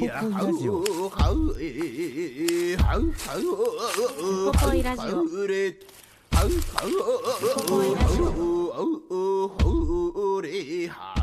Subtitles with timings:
[0.00, 0.08] ウ
[4.52, 5.38] ポポイラジオウポ
[7.68, 8.30] ポイラジオ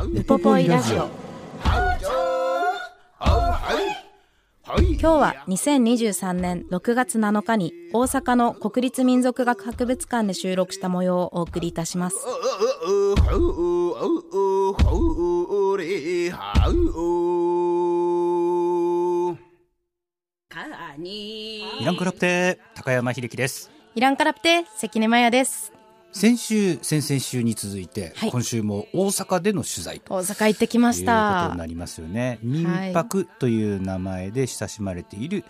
[0.05, 1.09] ウポポイラジオ
[5.00, 12.17] 今日は2023年6月7日に大阪の国立民族学博物館で収録した模様をお送りいたします
[20.59, 23.69] イランクラプテ高山秀樹です。
[23.94, 25.72] イランカラプテ関根麻也です。
[26.11, 28.31] 先週先々週に続いて、はい。
[28.31, 30.16] 今週も大阪での取材と。
[30.16, 32.39] 大阪行ってきましいうことたになりますよね。
[32.41, 35.45] 民泊という名前で親しまれている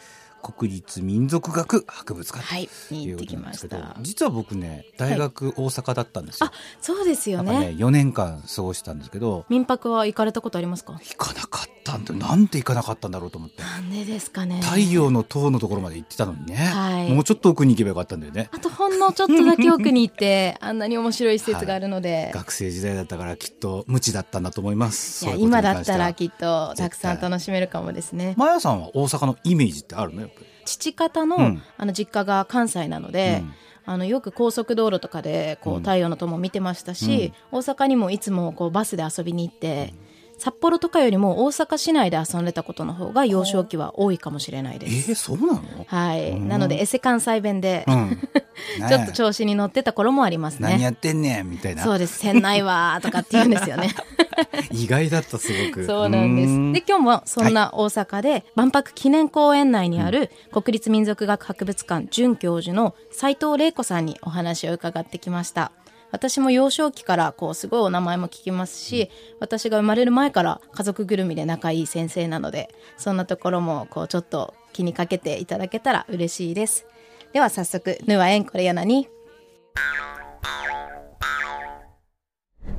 [0.53, 2.44] 国立民族学博物館。
[2.44, 3.95] はい行ってきました。
[4.02, 7.59] 実は僕ね大学大阪だったんですよ、あそうですよね。
[7.59, 9.45] ね4年間過ごしたんですけど。
[9.50, 10.94] 民泊は行かれたことありますか？
[10.94, 13.62] 行かなかったんでなんで行かなかったんだろうと思って。
[13.62, 14.62] なんでですかね。
[14.62, 17.11] 太陽の塔のところまで行ってたのにね、はい。
[17.11, 18.50] もうちょっと奥に行けばよかったんだよね。
[18.52, 25.26] あとほんのちょっとだけ奥に行ってあんなに面白い施設があるので、学生時代だったからきっと無知だったんだと思います。
[25.26, 28.34] いや今だったらきっとたくさん楽しめるかもですね。
[28.38, 30.36] マヤさんは大阪のイメージってあるのやっぱり
[30.68, 31.62] 父方の,、うん。
[31.78, 33.54] あの実家が関西なので、うん。
[33.90, 35.80] あのよく高速道路とかでこう、うん。
[35.80, 39.94] 太陽の塔も見てましたし、大阪にもいつもこうバスで遊びに行って、
[40.38, 45.12] 札幌とかよりも大阪市内で遊んでたことの方が幼少期は多いかもしれないえです。
[45.14, 45.62] ー、そうなの？
[45.88, 46.48] はい、うん。
[46.48, 48.10] なのでエセ関西弁で、うん、
[48.80, 50.70] ねちょっと調子に乗ってた頃もありますね。
[50.70, 51.83] 何やってんねんみたいな。
[51.83, 53.95] そうです、船内はとかって言うんですよね。
[54.71, 56.49] 意外だったすごくそうなんです。
[56.49, 65.71] ーで、今日もそんな大阪で、万博記念公園内にある国立民族学博物館准教授の斉藤玲子さんにお話を伺ってきました。
[66.11, 69.09] 私も幼少期からこうすごいお名前も聞きますし、
[69.39, 76.86] 私が生まれる前から家族ぐるみで仲いい先生なので、そんなところもこうちょっと気にかけていただけたら嬉しいです。
[77.33, 79.09] では早速、ぬわえんこれやなに。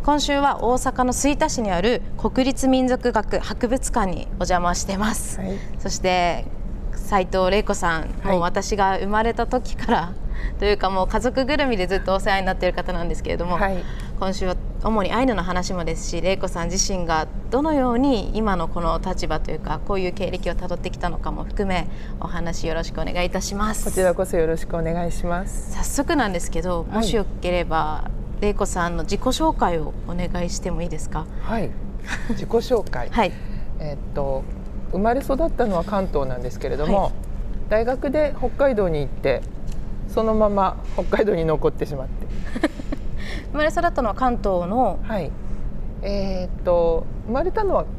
[0.08, 5.58] 今週は大阪の吹田市にある国立民族学博物館にお邪魔してます、はい。
[5.80, 6.46] そして
[6.94, 8.32] 斉藤玲子さん、はい。
[8.32, 10.14] もう私が生まれた時から
[10.58, 13.84] というかもう家族ぐるみでずっとお世話になっている方なんですけれども、はい。
[14.18, 21.86] 今週は主にアイヌの話もですし玲子さん自身がどのように今のこの立場というかこういう経歴をたどってきたのかも含め
[22.18, 23.84] お話よろしくお願いいたします。
[23.84, 25.74] こちらこそよろしくお願いします。
[25.74, 26.94] 早速なんですけど、い。
[26.94, 28.10] もしよければ
[28.40, 31.26] 玲子さんの自己紹介をお願いしてもいいですか？
[31.42, 31.70] はい。
[32.30, 33.08] 自己紹介。
[33.10, 33.32] はい
[33.80, 34.44] えーっと
[34.90, 37.12] 生まれ育ったのは関東なんですけれども、はい
[37.68, 39.42] 大学で北海道に行って
[40.08, 42.26] そのまま北海道に残ってしまって、
[43.52, 44.98] 生まれ育ったのは関東の？
[45.02, 45.30] はい。
[46.00, 47.97] えーっと生まれたのは神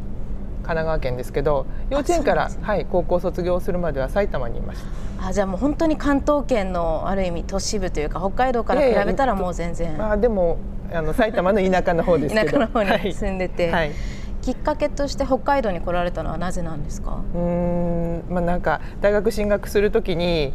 [0.76, 4.82] 奈川県ですけど、幼稚園から、そうなんではい高校卒業するまでは埼玉にいまし
[5.18, 5.28] た。
[5.28, 9.98] あじゃあもう本当に関東圏のある意味都市部というか北海道から比べたらもう全然。
[9.98, 10.58] まあでも
[10.94, 13.06] あの埼玉の田舎の方ですけど、 田舎の方はい。
[13.06, 13.92] に住んでて、はい。
[14.42, 17.18] きっかけとして北海道に来られたのはなぜなんですか？
[17.36, 20.54] うーんまあなんか大学進学するときに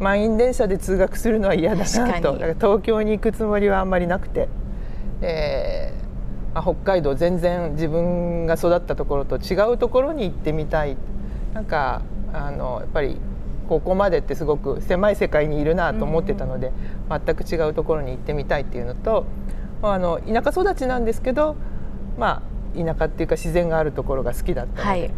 [0.00, 2.32] 満員電車で通学するのは嫌だなと。
[2.34, 4.48] だから東京に行くつもりはあんまりなくて、
[5.22, 6.07] えーま
[6.58, 10.96] あ、北海道全然自分が育ったところと違うところに行ってみたい。
[11.54, 12.02] なんか
[12.32, 13.16] あのやっぱり
[13.68, 16.72] ここまでってすごく狭い世界にいるなと思ってたので、
[17.08, 19.26] 全く違うところに行ってみたいっていうのと、
[19.82, 21.56] まあ、あの田舎育ちなんですけど
[22.18, 22.42] ま
[22.76, 25.10] あ田舎っていうか自然があるところが好きだったので、はい。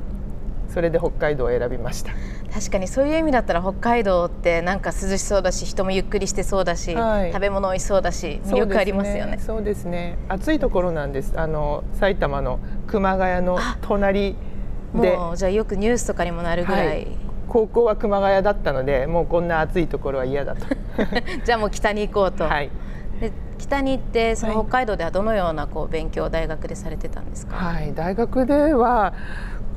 [0.72, 2.12] それで北海道を選びました。
[2.52, 10.18] 確かにそういう意味だったら北海道ってなんか涼しそうだし人もゆっくりしてそうだし、はい食べ物美味しそうだし魅力ありますよねそうですね。
[10.28, 11.32] 暑いところなんです。
[11.36, 14.36] あの埼玉の熊谷の隣
[14.94, 17.06] で、もうじゃあよくニュースとかにもなるぐらい、はい
[17.50, 20.66] 高校は熊谷だったので、もうこんな暑いところは嫌だと。
[21.44, 22.70] じゃあもう北に行こうと、はい。
[23.20, 27.92] で北に行ってそのはい北海道ではどのようなこう勉強を大学でされてたんですか、はい。
[27.92, 29.14] 大学では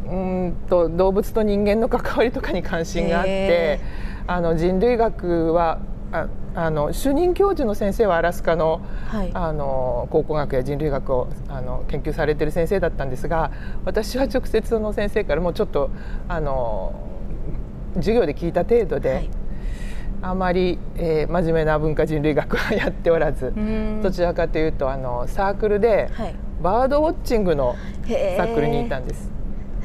[0.05, 3.79] うーんと動物と人間の関わりとかに関心があっへて、
[4.27, 5.79] あの人類学は
[6.11, 9.31] ああの主任教授の先生はアラスカのはい。
[9.33, 13.51] あの考古学や人類学をあの研究されている先生だったんですが
[13.85, 15.89] 私は直接その先生からもうちょっと
[16.27, 16.94] あの
[17.95, 19.29] 授業で聞いた程度で、はい、
[20.21, 23.53] あまり、えー、真面目な文化人類学はやっておらず
[24.01, 26.09] どちらかというとあのサークルで、
[26.61, 27.75] バードウォッチングの
[28.38, 29.31] サークルにいたんです。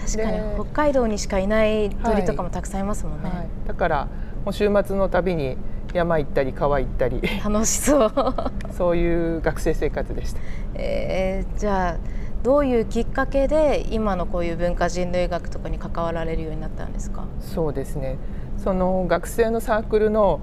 [0.00, 0.40] 確かに。
[0.54, 3.38] 北海道にしかいない鳥とかもたくさんいますもんね、はい。
[3.38, 4.08] はい、だから
[4.44, 5.56] もう週末のたびに
[5.94, 7.20] 山行ったり川行ったり。
[7.44, 8.12] 楽しそう。
[8.72, 10.40] そういう学生生活でした、
[10.74, 11.96] えー、じゃあ
[12.42, 17.24] どういうきっかけで今のこういう文化人類学とかに関わられるようになったんですか？
[17.40, 18.16] そうですね。
[18.58, 20.40] その学生のサークルの、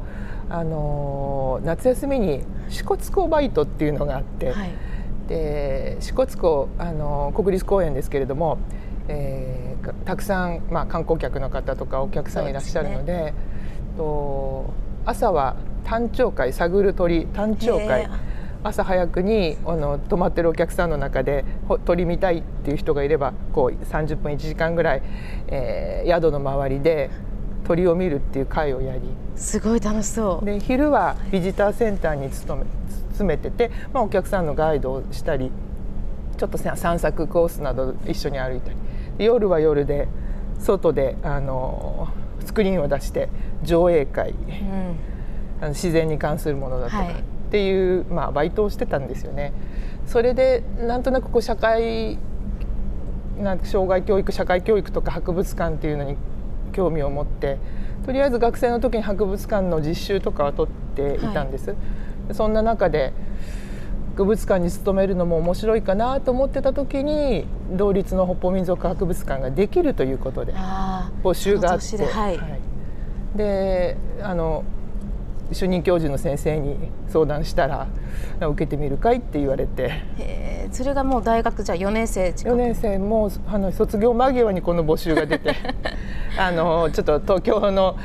[0.50, 4.70] あの夏休みに支笏湖バイトっていうのがあって、はい、
[5.28, 8.58] で支笏湖、あの国立公園ですけれども、
[9.08, 13.34] えー、たくさん、まあ、観光客の方とかお客さんいらっしゃるので、ね、
[13.98, 14.74] と
[15.06, 18.10] 朝は単鳥会探る鳥単鳥会。
[18.64, 21.46] 朝早くにあの泊まってるお客さんの中で
[21.86, 25.04] 鳥見たいっていう人がいればこう30分1時間ぐらい、
[25.50, 27.12] えー、宿の周りで
[27.64, 29.02] 鳥を見るっていう会をやり。
[29.36, 30.46] すごい楽しそう。
[30.46, 32.68] で昼はビジターセンターに勤め
[33.10, 35.52] 詰めてて、まあ、お客さんのガイドをしたり
[36.38, 38.76] ちょっと散策コースなど一緒に歩いたり
[39.18, 40.08] 夜は夜で
[40.60, 42.10] 外であの
[42.46, 43.30] スクリーンを出して
[43.64, 44.96] 上映会、うん、
[45.62, 47.16] あの自然に関するものだとか、はい、っ
[47.52, 49.54] ていう、まあ、バイトをしてたんですよね。
[50.06, 52.18] それでなんとなくこう社会
[53.40, 56.16] なん障害教育社会教育とか博物館っていうのに
[56.74, 57.58] 興味を持って
[58.06, 61.72] とりあえず学生の時に博物館の実習とかは取っていたんです。
[61.72, 61.76] は
[62.32, 63.14] い、そんな中で
[64.16, 70.54] 博物館に勤めるのも面白いかなと思ってた時に同立の北方民族博物館ができるということで
[71.22, 74.64] 募集があって、はい、はい、であの
[75.52, 76.78] 主任教授の先生に
[77.10, 77.88] 相談したら
[78.40, 79.92] 受けてみるかいって言われて。
[80.72, 85.56] それがもう大学じゃ4年生4年生もあの卒業間際にこの募集が出て
[86.38, 87.96] あのちょっと東京の、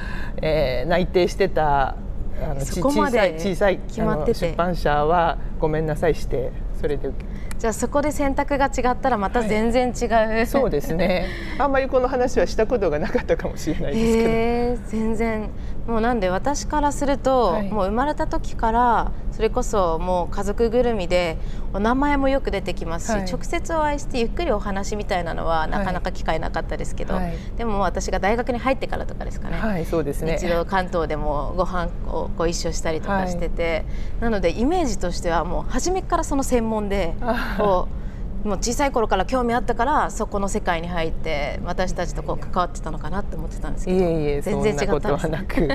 [0.42, 1.96] えー、内定してた
[2.42, 7.10] あの小さい小さい決まって出版社はごめんなさいしてそれで
[7.58, 11.28] じゃあそこで選択が違ったらまた全然違う、はい、そうですね。
[11.58, 15.50] あんまりこの話はしたことがなかったかもしれないですけど、えー、全然
[15.90, 21.36] もうなんで私からすると、はい、もう生まれた時からそれこそもう家族ぐるみで
[21.74, 30.36] お名前もよく出てきますし、はい、直接お会いしてゆっくりお話みたいなのはなかなか機会なかったですけど、はい、でも私が大学に入ってからとかですかね,、はい、そうですね。
[30.36, 33.84] 一度関東でもご飯をご一緒したりとかしてて、
[34.20, 37.14] なのでイメージとしてはもう初めからその専門で
[37.58, 38.00] こう。
[38.44, 43.98] もう小さい頃から興味あったからそこの世界に入って私たちとこう関わってたのかなって思ってたんですけど。
[43.98, 45.68] いえいえ全然違ったんです、なく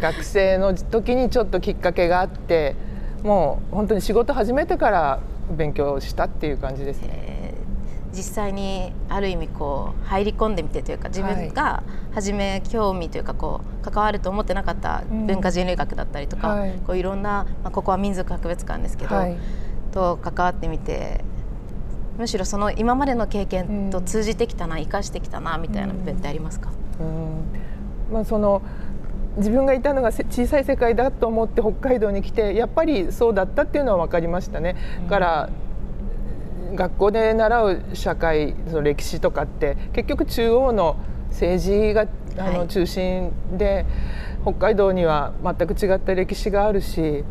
[0.00, 2.76] 学生の時にちょっときっかけがあって
[3.22, 5.20] もう本当に仕事始めてから
[5.50, 7.54] 勉強したっていう感じですね。
[8.12, 11.82] 実際にある意味こう入り込んでみてというか自分が
[12.14, 19.36] 初め興味というかこう関わると思ってなかった文化人類学だったりとか、はい、こういろんな、まあ、ここは民族博物館ですけど、はい、
[19.92, 21.24] と関わってみて
[22.18, 26.70] むしろその今までの経験と通じてきたな、生かしてきたなみたいな部分ってありますか、
[28.12, 28.62] まあ、その
[29.36, 34.76] 自分がいたのが小さい世界だと思って北海道に来てやっぱりそうだったっていうのは分かりましたね。
[35.08, 35.50] から
[36.74, 40.96] 学校で習う社会その歴史とかって結局中央の
[41.30, 42.06] 政治が
[42.38, 43.86] あの中心で、
[44.44, 47.24] はい、北海道には全く違った歴史があるし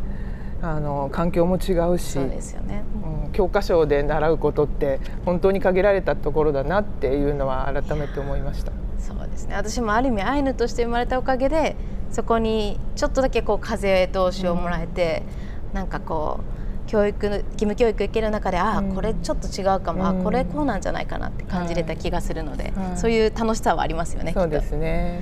[0.64, 2.84] あの環境も違うしそうですよね、
[3.26, 8.72] うん、教科書で習うことって本当に限られたところだなっていうのは改めて思いました。
[8.98, 9.54] そうですね。
[9.54, 11.76] 私もある意味アイヌとして生まれたおかげで
[12.10, 15.22] そこにちょっとだけこう風通しをもらえて、
[15.70, 24.32] うん、なんかこう教育義務教育受ける中でああこれちょっと違うかも、うん、あこれこうなんじゃないかなって感じれた気がするので、はい、そういう楽しさはありますよね。
[24.32, 25.20] そうですね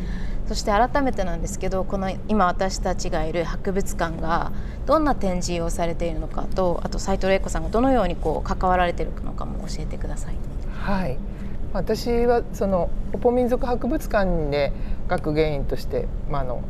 [0.53, 4.53] そして改めてなんですけどこの今私たちがいる博物館が
[4.85, 10.35] どんな展示をされているのかとあと斉藤玲子さんがどのようにこう関わられているのかも教えてください。
[10.79, 11.17] はい。
[11.73, 14.75] 私はそのポポ民族博物館で
[15.09, 16.63] 学芸員として、まあ、あの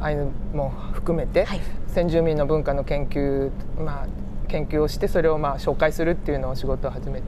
[0.00, 4.06] アイヌも含めて、はい、先住民の文化の研究、まあ、
[4.48, 7.26] 研究をしてそれをまあ紹介するっていうのを仕事を始めて。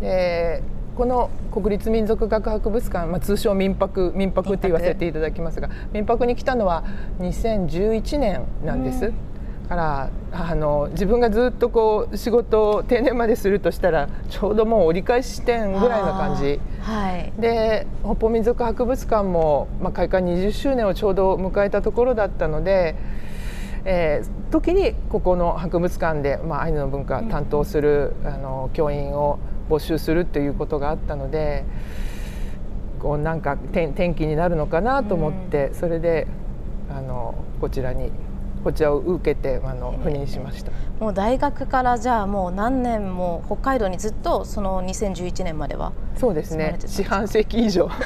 [0.00, 0.62] で
[0.96, 6.84] この国立民族学博物館、まあ、通称民泊民泊って言わせていただきますが民泊に来たのは
[7.20, 9.06] 2011年なんです。
[9.06, 9.14] うん。
[9.72, 22.96] からあの自分がずっとこう仕事を定年までするとしたらちょうどもう折り返し地点ぐらいの感じ、はい、で北方民族博物館も、まあ、開館20周年をちょうど迎えたところだったので、
[23.86, 29.38] えー、時にここの博物館で、まあ、アイヌの文化担当する、うん、あの教員を
[29.68, 31.64] 募集するということがあったので
[33.00, 36.28] こうなんか天天気になるのかなと思って、それで
[36.88, 38.12] あのこちらに
[38.62, 40.70] こちらを受けてあの赴任しました
[41.02, 46.78] もう大学からじゃあもう何年も北海道にずっとその2011年まではそうですね。
[46.86, 47.90] 四半世紀以上。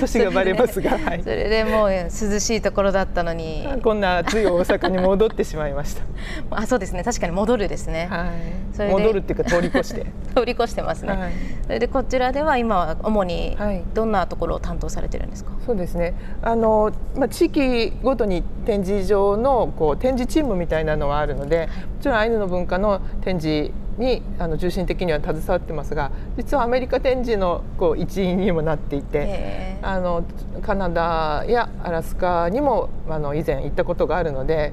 [0.00, 3.66] 年がバレますが、はい、それでもう涼しいところだったのに。
[3.82, 6.02] こんな暑い大阪に戻ってしまいました。
[6.50, 7.02] あそうですね。
[7.02, 10.06] 確かに戻るですね、はい、それ戻るっていうか通り越して。
[10.34, 11.32] 通り越してますね、はい、
[11.66, 13.58] それでこちらでは今は主に
[13.94, 16.14] どんなところを担当されてるんですか、そうですね。
[16.42, 30.24] あの、まあ、地域ごとに展示場のこう展示チームみたいなのはあるのでもちろんアイヌの文化の展示にあの重心的には携わってますが実はアメリカ展示のこう一員にもなっていてあの
[30.62, 34.72] カナダやアラスカにもあの以前行ったことがあるので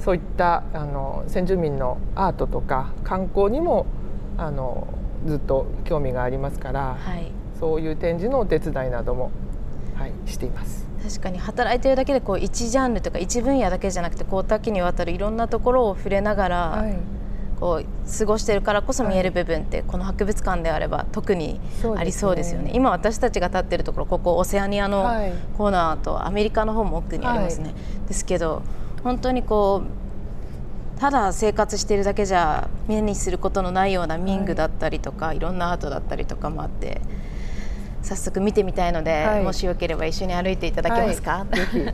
[0.00, 3.86] そういったあの先住民のアートとか観光にも
[4.36, 4.88] あの
[5.26, 9.30] ずっと興味がありますから、はい、そういう展示のお手伝いなども、
[9.96, 10.87] はい、しています。
[11.02, 16.98] 確かに働いてるだけでこう一ジャンルとか一分野だけじゃなくてこう多岐にわたるいろんなところを触れながら、はい、
[17.60, 21.60] こう過ごしてるからこそ見える部分って、この博物館であれば特に
[21.96, 25.04] ありそうですよね、ね、今私たちが立ってるところここオセアニアの
[25.56, 27.74] コーナーとアメリカの方も奥にありますね、はい、
[28.08, 28.62] ですけど
[29.02, 37.00] 本当にこうただ生活しているだけじゃ目にすることのないような民具だったりとか、はい、いろんなアートだったりとかもあって
[38.02, 41.92] 早速見てみたいので、はい、もしよければ一緒に歩いていただけますか、はい。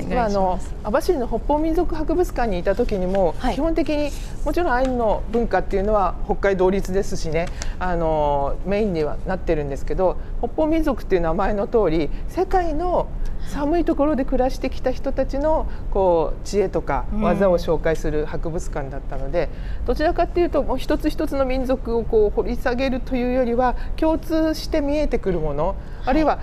[0.08, 4.10] まあ、あの網走の北方民族博物館にいた時にも、はい、基本的に
[4.44, 7.46] もちろんアイヌの文化っていうのは北海道立ですしね。
[7.78, 13.08] あのメインにはなってるんですけど北方民族っていう名前の通り世界の
[13.50, 26.38] 寒いところで暮らしてきた人たちのこう知恵とか技を紹介する博物館だったので、うん、どちらかっていうともう一つ一つの民族をこう掘り下げるというよりは共通して見えてくるもの、あるいは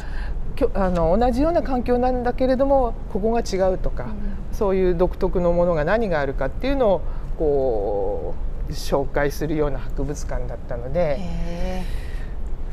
[0.74, 4.12] あの同じような環境なんだけれどもここが違うとか、うん、
[4.52, 7.02] そういう独特のものが何があるかっていうのを
[7.38, 8.36] こ
[8.68, 11.20] う紹介するような博物館だったので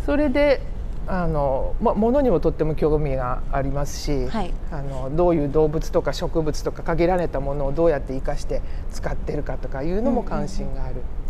[0.04, 0.60] それで
[1.06, 10.94] あの、ま、ものにもとっても興味がありますし、はい、あのどういう動物とか植物とか限られたものをどうやって生かして使ってるかとかいうのも関心がある。
[10.94, 11.24] うんうん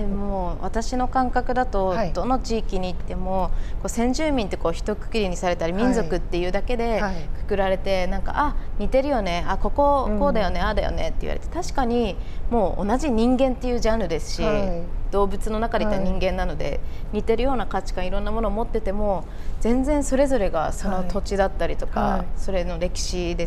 [0.00, 7.02] でも私の感覚だと、どの地域に行ってもこう先住民ってこう一括りにされたり民族っていうだけで
[7.40, 12.16] くくられて、なんかあ似てるよねあこここうだよね、ああだよねって言われて確かに
[12.50, 14.42] もう同じ人間っていうジャンルですし、
[15.10, 16.80] 動物の中でいた人間なので、はい、
[17.14, 19.24] 似てるような価値観いろんなものを持ってても
[19.60, 23.46] 全然それぞれがその土地だったりとか、はい、それの歴史で違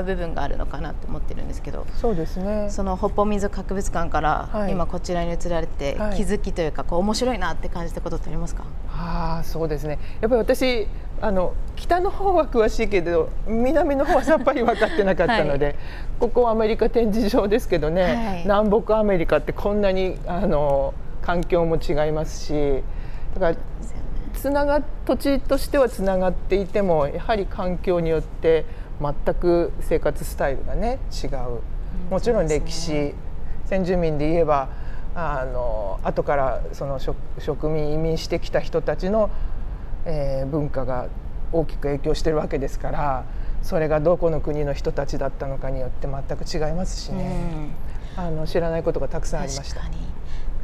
[0.00, 2.68] う部分があるのかなと思ってるんですけど、そうですね。
[2.70, 8.64] その北方民族博物館から今こちらに移られて、気づきというかこう面白いなって感じたことってありますか？
[8.90, 9.98] あそうですね。
[10.20, 10.86] やっぱり私
[11.20, 15.76] あの北の方は詳しいけど南の方はさっぱり分かってなかったので、 はい、
[16.20, 20.92] ここアメリカ展示場ですけどね、はい、南北アメリカってこんなにあの
[21.24, 22.82] 環境も違いますし
[23.34, 23.56] だから
[24.34, 28.66] つなが土地としてはつながっていてもやはり環境によって
[29.00, 31.60] 全く生活スタイルがね違う。
[32.10, 33.14] もちろん歴史、ね、
[33.66, 34.68] 先住民で言えば
[35.14, 39.30] あの後からその植民移民してきた人たちの、
[40.04, 41.06] えー、文化が
[41.52, 43.24] 大きく影響してるわけですから
[43.62, 47.72] それがどこの国の人たちだったのかによって全く違いますしね、
[48.18, 49.82] うん、あの知らないことがたくさんありました。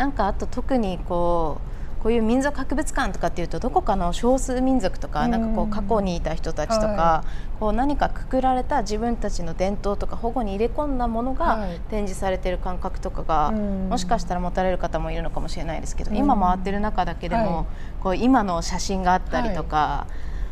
[0.00, 1.58] なんかあと特にこ
[1.98, 7.24] うこういう民族博物館とかっていうとどこかの少数民族とかなんかこう過去にいた人たちとか、
[7.60, 17.66] こう何かくくられた自分たちの伝統とか保護に入れ込んだものが展示されている感覚とかが、もしかしたら持たれる方もいるのかもしれないですけど、今回ってる中だけでも、
[18.02, 20.06] こう今の写真があったりとか、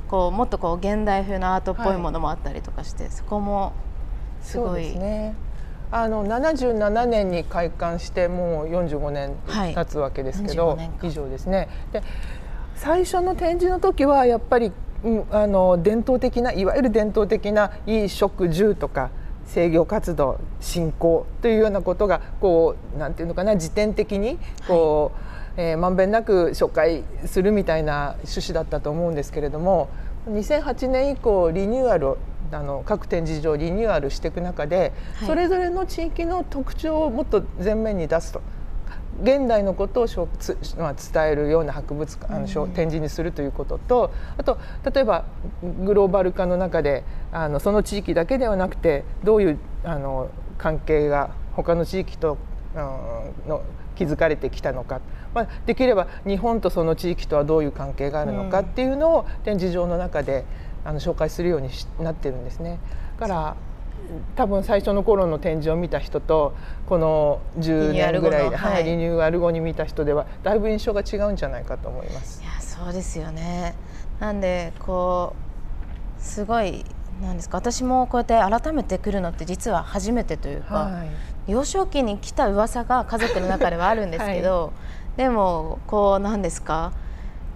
[0.09, 3.73] こうもっとこう現代風のアートっぽいものもあったりとかして、そこも
[4.43, 4.95] すごい。
[5.91, 9.35] あの77年に開館してもう45年
[9.75, 11.69] 経つわけですけど、はい、以上ですね。
[11.93, 12.03] で
[12.75, 19.11] 最初の展示の時はやっぱり、うん、あの伝統的ないわゆる伝統的な衣食住とか
[19.47, 25.13] 制御活動振興というようなことがこうなんていうのかな時点的にこ
[25.57, 29.89] う、はい、えー、まんべんなく紹介するみたいな趣旨だったと思うんですけれども
[30.29, 32.17] 2008年以降リニューアル
[32.51, 38.41] あの各展示場リニューアルしていく中で、はい、それぞれの地域の特徴をもっと前面に出すと。
[39.21, 44.59] 現代のことをしょつ、まあ、伝えるような博物館あの、うん、展示にするということとあと
[44.95, 45.25] 例えば
[45.85, 47.03] グローバル化の中で
[47.33, 52.39] あのその地域だけではなくてどういうあの関係が他の地域と、
[52.75, 53.63] うん、の
[53.97, 55.01] 築かれてきたのか。
[55.35, 60.45] まあ、できれば日本とその地域とはどういう関係があるのかっていうのを展示場の中で
[60.85, 61.71] あの紹介するように
[62.01, 62.79] なってるんですね。
[63.19, 63.57] だから
[64.37, 66.55] 多分最初の頃の展示を見た人と
[66.87, 72.41] この10年ぐらいで、はい、リニューアル後に見た人ではだいぶ印象が違うんじゃないかと思います。
[72.43, 73.75] いやそうですよね
[74.21, 75.35] なんでこ
[76.19, 76.85] うすごい
[77.21, 84.71] なんですか私もこうやって改めて来るのって実は初めてというか、はい、幼少期に来た噂が家族の中ではあるんですけど、 は
[85.17, 86.93] い、でもこうなんですか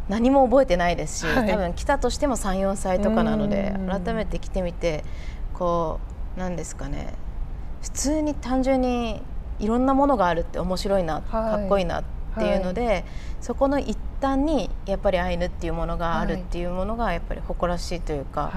[0.08, 5.04] 何も覚えてないですし、はい、多分来たとしても34歳とかなので改めて来てみて
[5.54, 6.00] こ
[6.36, 7.14] うなんですかね。
[7.82, 9.22] 普通に単純に
[9.58, 12.04] いろんなものがあるって面白いな、かっこいいなっ
[12.38, 13.04] ていうので、
[13.40, 18.52] そこの一端にやっぱりアイヌっていうものがあるっていうものがやっぱり誇らしいというか。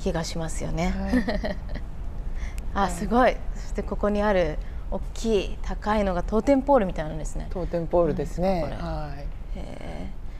[0.00, 0.94] 気がしますよね。
[0.96, 1.56] はい、
[2.86, 3.36] あすごい。
[3.54, 4.58] そしてここにある
[4.90, 7.46] 大きい高いのがトーテンポールみたいなんですね。
[7.50, 8.64] トーテンポールですね。
[8.66, 9.26] うん、はい。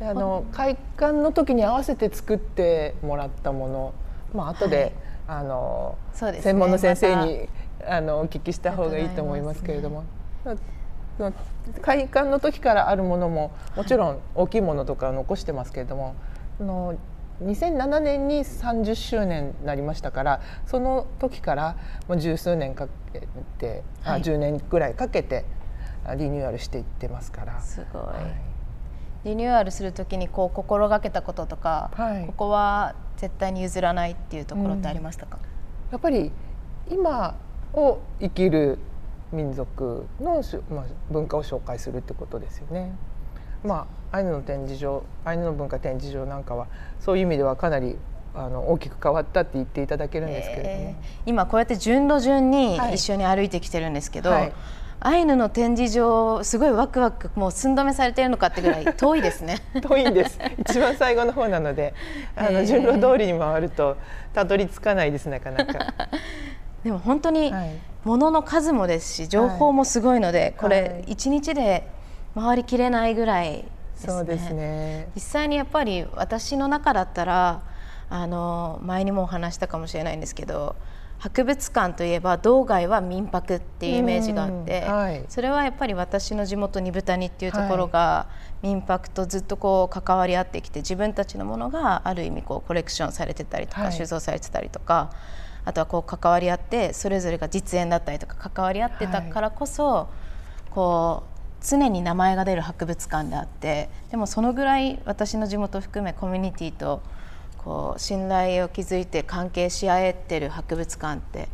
[0.01, 3.95] あの開館の時に合わせて作ってもらったもの、
[4.35, 4.95] まあ後で、
[5.27, 7.49] はい、あの、ね、専門の先生に、
[7.81, 10.05] ま、あのお聞きした方がいいと思いますけれども。
[11.83, 16.15] 開館の時からあるものももちろん大きいものとか残してますけれども、
[16.59, 16.97] あの
[17.43, 21.77] 2007年に30周年になりましたからその時から
[22.09, 23.29] もう十数年かけ
[23.59, 25.45] て、はい、あ10年ぐらいかけて
[26.17, 27.61] リニューアルしていってますから。
[27.61, 28.15] すごい、はい、
[29.25, 36.33] リニューアルする時にこう心がけたこととか、はい、ここは絶対に譲らないっていうところってありましたか、うん、やっぱり
[36.89, 37.37] 今
[37.75, 38.79] を生きる
[39.33, 42.93] 民族の、まあ、文化を紹介するってことですよね。
[43.63, 46.67] まあ、アイヌの展示場アイヌの文化展示場なんかは
[46.99, 47.97] そういう意味ではかなり
[48.35, 54.53] あの大きく変わったって言っていただけるんですけれども、えー、今こうやって順路順に一緒に歩いてきてるんですけど、はいはい、
[55.01, 59.59] アイヌの展示場すごいワクワクもう寸止めされてるのかってぐらい遠いですね。
[59.81, 60.39] 遠いんです。
[60.59, 61.95] 一番最後の方なので
[62.37, 63.97] あの順路通りに回ると
[64.35, 65.95] たどり着かないですなかなか。
[66.85, 67.53] でも本当に
[68.05, 71.87] 物の数もですし情報もすごいので、はい、これ一日で
[72.35, 73.65] 回りきれないぐらいね。
[73.97, 75.09] そうですね。
[75.15, 77.63] 実際にやっぱり私の中だったら
[78.09, 80.75] あの前にもお話したかもしれないんですけど
[81.21, 88.27] 博物館といえば道外は民泊っていうイメージがあって、はい、それはやっぱり私の地元二豚にっていうところが、
[88.63, 95.11] 民泊とずっとこう関わり合ってきて自分たちのものがある意味こうコレクションされてたりとか、はい、収蔵されてたりとか
[95.67, 100.09] あとはこう関わり合ってそれぞれが実演だったりとか関わり合ってたからこそ、
[100.71, 107.03] こう常に名前が出る博物館であってでもそのぐらい私の地元含めコミュニティと
[107.65, 111.49] こう信頼を築いて関係し合えてる博物館って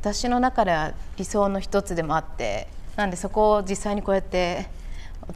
[0.00, 2.66] 私の中では理想の一つでもあって
[2.96, 4.66] なんでそこを実際にこうやって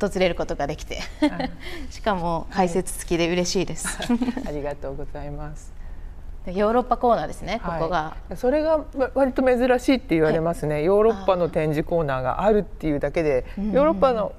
[0.01, 1.01] 訪れることができて
[1.91, 3.99] しかも解説付きで嬉しいです、
[4.47, 5.73] ありがとうございます。
[6.47, 14.33] ヨーロッパコーナーですね、ここが、それが割と珍しいって言われますね、はい、ヨーロッパの展示コーナーがあるっていうだけで、ヨーロッパの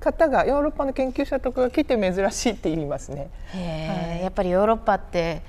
[0.00, 3.30] 方がヨーロッパの研究者とかが来て珍しいって言いますね。
[3.52, 5.42] はい、やっぱりヨーロッパって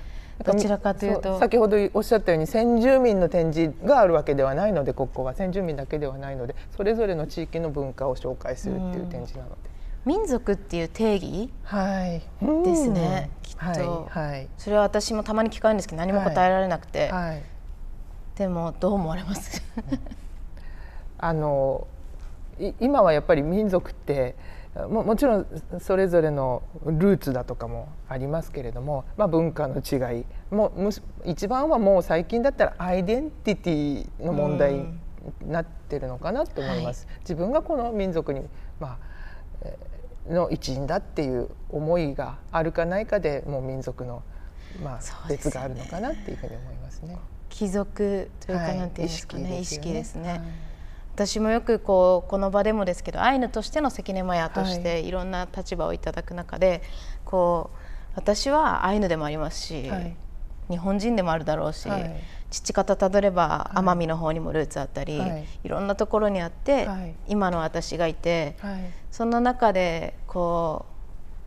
[0.43, 1.39] どちらかというと。
[1.39, 5.33] 先ほどおっしゃったように先住民の展示があるわけではないのでここは。
[5.33, 9.69] 先住民だけではないのでそれぞれの地域の文化を紹介するっていう展示なので。
[10.05, 11.51] 民族っていう定義？
[11.69, 12.21] で
[12.75, 17.43] すね、きっと、はい、それは私もたまに聞かれるんですけど何も答えられなくて、はい、
[18.35, 19.61] でもどう思われます？
[21.19, 21.85] あの
[22.79, 24.35] 今はやっぱり民族って
[24.75, 25.47] ももちろん
[25.79, 30.71] それぞれのルーツだとかもありますけれども、まあ、文化の違いも
[31.25, 34.85] 一番はもう最近だったらアイデンティティの問題に
[35.45, 37.07] なってるのかなと思います。
[37.07, 38.41] はい、自分がこの民族に、
[38.79, 39.09] まあ
[40.29, 44.21] の一員だっていう思いがあるかないかでもう民族の、
[44.83, 47.17] まあ、別があるのかなっていうふうに思いますね。
[47.49, 50.29] 貴族というか、なんていうんですかね、意識ですね。
[50.29, 50.68] はい
[51.19, 55.11] 私もよくこうこの場でもですけどアイヌとしての関根マヤとしてい。
[55.11, 56.81] ろんな立場をいただく中で、
[57.25, 57.77] こう
[58.15, 60.15] 私はアイヌでもありますし、はい、
[60.69, 62.15] 日本人でもあるだろうし、はい、
[62.49, 68.79] 父方たどれば奄美の方にもルーツあったり、はい、いろんなところにあって、はい、今の私がいて、はい、
[69.11, 70.85] その中でこ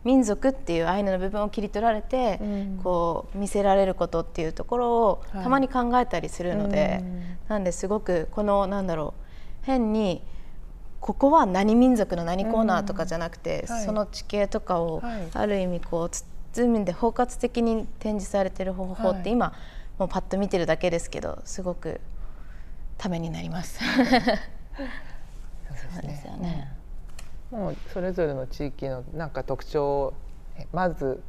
[0.03, 9.22] う民族っていうアイヌの部分を切り取られて、うん、こう見せられることっていうところをたまに考えたりするので、うん、なんですごくこのなんだろう
[9.63, 10.21] 変に
[10.99, 16.09] ここは何民族の何コーナーとかじゃなくて、うん、その地形とかをある意味こう
[16.53, 19.53] 包んで包括的に展示されてる方法って今、
[19.97, 21.99] もうパッと見てるだけですけどすごく
[22.97, 23.79] ためになります。
[23.79, 23.85] そ
[25.99, 26.71] うですね。
[27.51, 30.13] もうそれぞれの地域のなんか特徴を
[30.71, 31.21] まず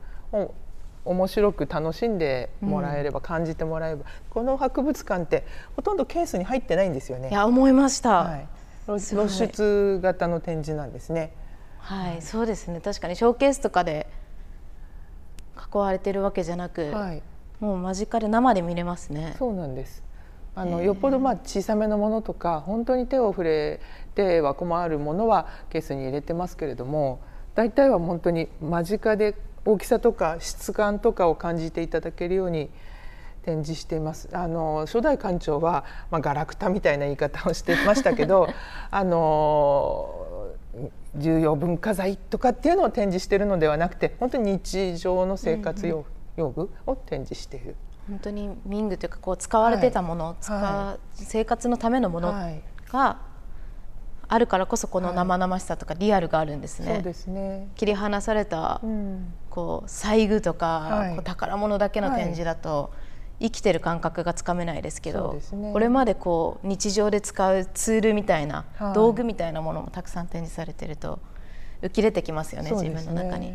[1.04, 5.44] 面白く楽しんでもらえれば、うん、感じてもらえばこの博物館って
[5.76, 7.30] ほとんどケースに入ってないんですよね。
[7.30, 8.48] いや思いました、はい、
[8.86, 11.32] 露出型の展示なんですね。
[11.78, 12.80] はい、そうですね。
[12.80, 14.06] 確かにショーケースとかで
[15.74, 17.22] 囲われてるわけじゃなく、はい、
[17.60, 19.34] もう間近で生で見れますね。
[19.38, 20.02] そうなんです。
[20.56, 23.80] あのよっぽどまあ小さめのものとか本当に手を触れ
[24.14, 27.20] ては困るものはケースに入れてますけれども
[27.56, 32.70] 大体は本当に間近で大きさとか質感とかを感じていただけるように
[33.44, 34.28] 展示しています。
[34.32, 38.48] あの初代館長は、まあ、ガラクタみたいな言い方をしてましたけど
[38.90, 40.50] あの
[41.16, 46.04] 重要文化財とかっていうのを展示しているのではなくて本当に日常の生活用,、
[46.36, 47.76] 用具を展示している。
[48.08, 52.34] 本当に民具というかこう使われてたもの、はい、使生活のためのもの
[52.90, 53.18] が
[54.28, 56.94] あるからこそこの生々しさとかリアルがあるんですね。
[56.94, 57.68] そうですね。
[57.76, 58.80] 切り離された、
[59.54, 62.90] こう細具とか、こう宝物だけの展示だと、
[63.38, 65.40] 生きてる感覚がつかめないですけど
[65.72, 68.64] これまでこう日常で使うツールみたいな、
[68.94, 71.20] 道具みたいなものもたくさん展示されてると
[71.82, 73.54] 浮き出てきますよね自分の中に。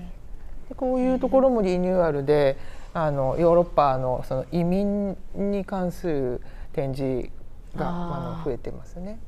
[0.77, 2.55] こういうところもリニューアルで、
[2.93, 7.29] あのヨーロッパのその移民に関する展示
[7.75, 9.19] があの増えてますね。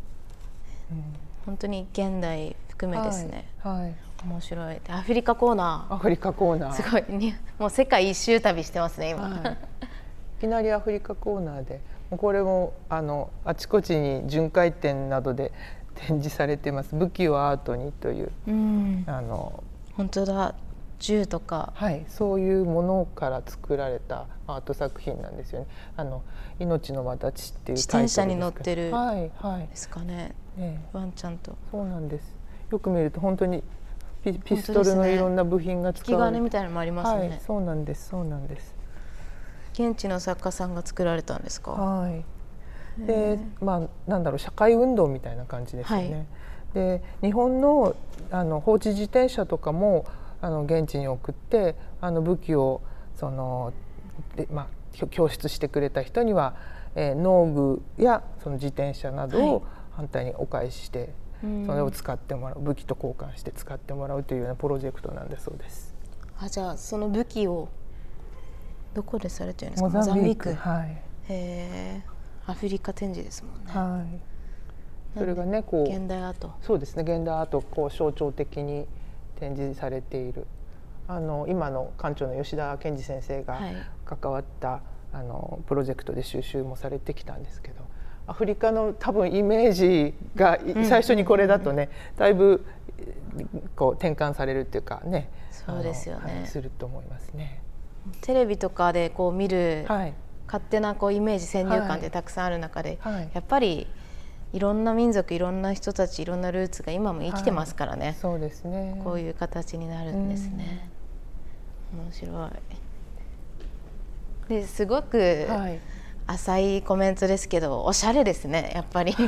[0.90, 1.04] うん。
[1.46, 4.82] 本当に現代含めですね、はい、はい、面白い。
[4.90, 5.94] アフリカコーナー。
[5.94, 6.74] アフリカコーナー。
[6.74, 7.04] すごい。
[7.10, 11.82] にもう世界一周旅してますね今、はい、いきなりアフリカコーナーで。
[12.18, 15.54] これもあのあちこちに巡回展などで
[15.96, 19.64] 展示されてます「武器をアートに」という、うん、あの
[19.96, 20.56] 本当だ。
[21.00, 25.68] 銃とか、はい、そういうものから作られたアート作品なんですよね。
[25.98, 26.22] あの
[26.60, 28.92] 命の轍っていう自転車に乗ってる。
[28.92, 30.36] ですかね。
[30.58, 31.58] ねワンちゃんと。
[31.72, 32.41] そうなんです。
[32.72, 33.64] よく見ると本当に
[34.24, 38.76] ピピストルのいろんな部品が使われて、ね、みたいなのもありますね、はい、そうなんですそうなんです。
[39.74, 41.72] 現地の作家さんが作られたんですか？
[41.72, 42.24] はい。
[43.00, 46.14] で、まあなんだろう社会運動みたいな感じですよね。
[46.14, 46.26] はい、
[46.74, 47.96] で日本の
[48.30, 50.06] あの放置自転車とかも
[50.42, 52.82] あの現地に送ってあの武器を
[53.16, 53.74] その
[54.36, 56.56] で、まあ、供出してくれた人には、
[56.96, 57.46] えー、農
[57.98, 61.10] 具やその自転車などを反対にお返しして、はい、
[61.42, 65.96] それを使ってもらう武器と交換して使ってもらうというようなプロジェクトなんだそうです。
[66.38, 67.68] あじゃあその武器を
[68.94, 69.90] どこでされてるんですか？
[69.90, 70.54] モザンビーク。
[70.54, 72.04] はい、へ
[72.46, 73.72] アフリカ展示ですもんね。
[73.72, 74.06] は
[75.16, 75.90] い、それがねこう。
[75.90, 76.52] 現代アート。
[76.62, 77.04] そうですね。
[77.04, 78.88] 現代アートこう象徴的に
[79.40, 80.46] 展示されている。
[81.08, 83.60] あの今の館長の吉田健二先生が
[84.06, 84.82] 関わった、はい、
[85.14, 87.84] あのプロジェクトで収集もされてきたんですけど
[88.28, 92.66] アフリカの多分イメージが最初にこれだとね、だいぶ
[93.76, 97.62] こう転換されるっていうかねそうですよね、はい、すると思いますね。
[98.22, 100.14] テレビとかでこう見る、はい、
[100.48, 103.88] 勝手なこうイメージ先入観ってたくさんある中で、はい、やっぱり
[104.54, 109.00] いろんな民族いろんな人たちいろんなルーツが今も生きてますからね、はい、そうですね。
[109.04, 110.90] こういう形になるんですね、
[111.94, 112.52] 面白い。
[114.50, 115.48] ですごく
[116.28, 119.16] 浅いコメントですけどおしゃれですねやっぱり。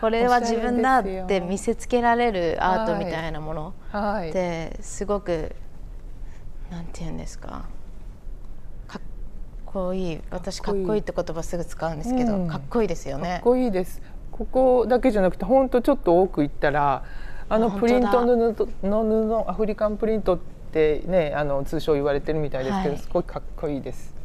[0.00, 3.74] これは自分だって見せつけられるアートみたいなもの。
[4.28, 5.54] ってすごく
[6.72, 7.66] なんて言うんですか。
[9.72, 10.20] こいい。
[10.30, 11.00] 私かっこいい。
[11.00, 13.30] って言葉すぐ使うんですけど、うん、かっこいいですよね。
[13.30, 14.02] かっこいいです。
[14.30, 17.04] ここだけじゃなくて本当ちょっと奥行ったら
[17.48, 20.38] あのプリントの布のアフリカンプリントっ
[20.72, 24.14] てねあの通称言われてるみたいですけど、はい、すごいかっこいいです。
[24.14, 24.21] かっ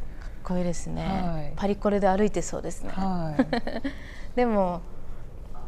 [0.48, 3.46] こいいですね、はい、パリコレで歩いてそうですね、はい、
[4.34, 4.80] でも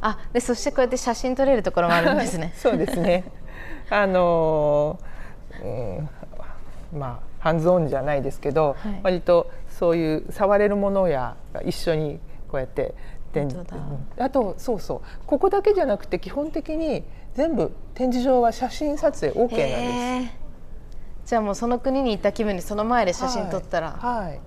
[0.01, 2.55] あでそしてこうやって写真撮れるところもあるんですね。
[2.57, 3.25] そうですね。
[3.91, 5.99] あのー、
[6.93, 12.95] うん、まあハンズオンじゃないですけど、はい、割とそういう触れるものや一緒にこうやって
[13.33, 13.67] 展示
[14.19, 15.01] あとそうそう。
[15.27, 19.51] ここだけじゃなくて基本的に全部展示場は写真撮影 OK なん
[20.25, 20.41] です。
[21.27, 24.41] じゃあもうその国に行った気分でその前で写真撮ったら、はい、はい、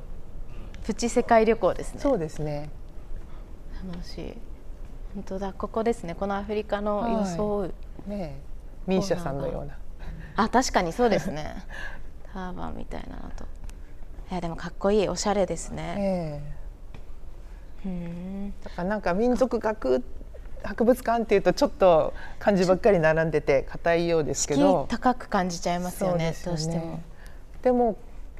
[0.83, 1.99] プチ世界旅行ですね。
[2.01, 2.69] そうですね。
[3.89, 4.37] 楽しい。
[5.15, 5.53] 本当だ。
[5.53, 6.13] ここですね。
[6.15, 7.67] このアフリカの装う、は
[8.07, 8.41] い、ね
[8.85, 9.77] ミーシャさんのような。
[10.35, 11.55] あ確かにそうですね。
[12.33, 13.45] ターバンみたいなのと。
[14.31, 15.07] いやでもかっこいい。
[15.07, 16.41] おしゃれですね、
[17.85, 18.53] えー、うん。
[18.61, 20.03] だからなんか民族学
[20.63, 24.85] 博物館っていうとちょっと漢字ばっかり並んでて硬いようですけど。
[24.89, 26.99] 高く感じちゃいますよね、ね、どうしても。
[27.61, 27.95] でも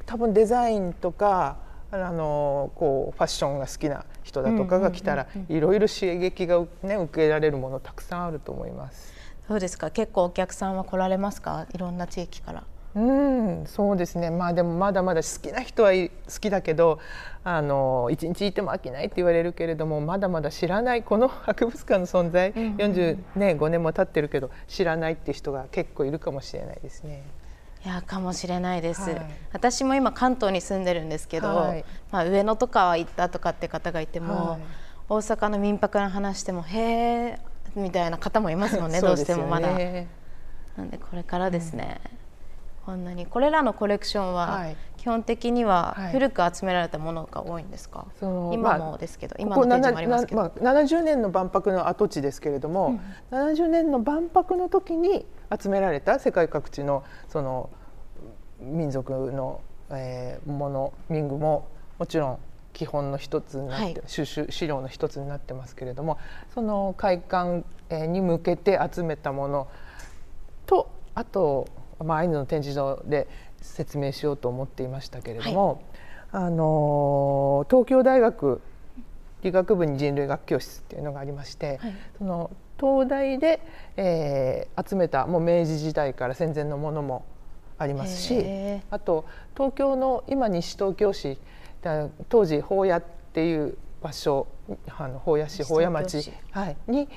[0.06, 1.63] 多分デザインとか
[1.94, 9.14] あのこうファッションが好きな人だとかが来たらいろいろ刺激が、ね、受けられるものたくさんあると思います。
[9.48, 9.92] どうですか。
[9.92, 11.68] 結構お客さんは来られますか？
[11.74, 12.64] いろんな地域から。
[12.96, 14.30] うんそうですね。
[14.30, 17.00] まあでもまだまだ好きな人は好きだけど
[17.44, 27.24] あの一日いても飽きないって言われるけれどもまだまだ知らないこの博物館の存在、うんうん、45、ね、年も経ってるけど知らないって人が結構いるかもしれないですね。
[27.86, 34.62] いやかもしれないです、はい、私も今関東に住んでるんですけど、はい、まあ、上野とかは行ったとかって方がいても、はい、
[35.10, 37.40] 大阪の民泊の話してもへえ
[37.76, 39.70] みたいな方もいますもんね どうしてもまだ。
[40.78, 42.02] なんでこれからですね、
[42.88, 42.96] うん。
[42.96, 44.66] こんなにこれらのコレクションは
[45.04, 55.26] 基本的には古く集められたものが多いんですか、はい、今もですけど、まあ、今のもありますけど、まあ、70年の万博の跡地ですけれども、うん、70年の万博の時に
[55.62, 57.70] 集められた世界各地のその
[58.62, 61.68] 民族の、えー、もの民具も
[62.00, 62.40] もちろん
[62.72, 66.18] 基本の一つになって、はい、収集資料の一つになってますけれども
[66.54, 67.66] その会館
[68.08, 69.68] に向けて集めたもの
[70.66, 71.68] とあと
[72.04, 73.28] まあ、アイヌの展示場で
[73.64, 75.82] 説明しようと思っていましたけれども、
[76.32, 78.62] はい、あの東京大学
[79.42, 83.62] 理学部に人類学教室っていうのがありまして、はい、その東大で、
[83.98, 87.26] えー、集めたもう明治時代から戦前のものも
[87.78, 88.46] ありますし
[88.90, 91.38] あと東京の今西東京市
[92.30, 94.48] 当時宝屋っていう場所
[94.98, 97.10] あの宝屋市宝屋町、はい、に、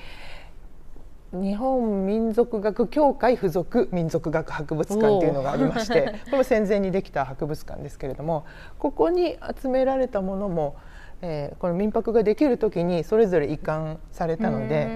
[1.43, 8.45] 日本民族学協会附属民族学博物館っていうのがありまして これも戦前にできた博物館ですけれども
[8.79, 10.77] ここに集められたものも、
[11.23, 14.89] えー、この民泊ができる時にそれぞれ移管されたので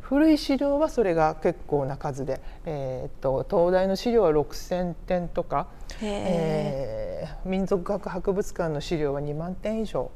[0.00, 5.66] 古い資料はそれが結構な数で、えーと、東大の資料は6,000点とか、
[6.00, 10.12] えー、民族学博物館の資料は2万点以上。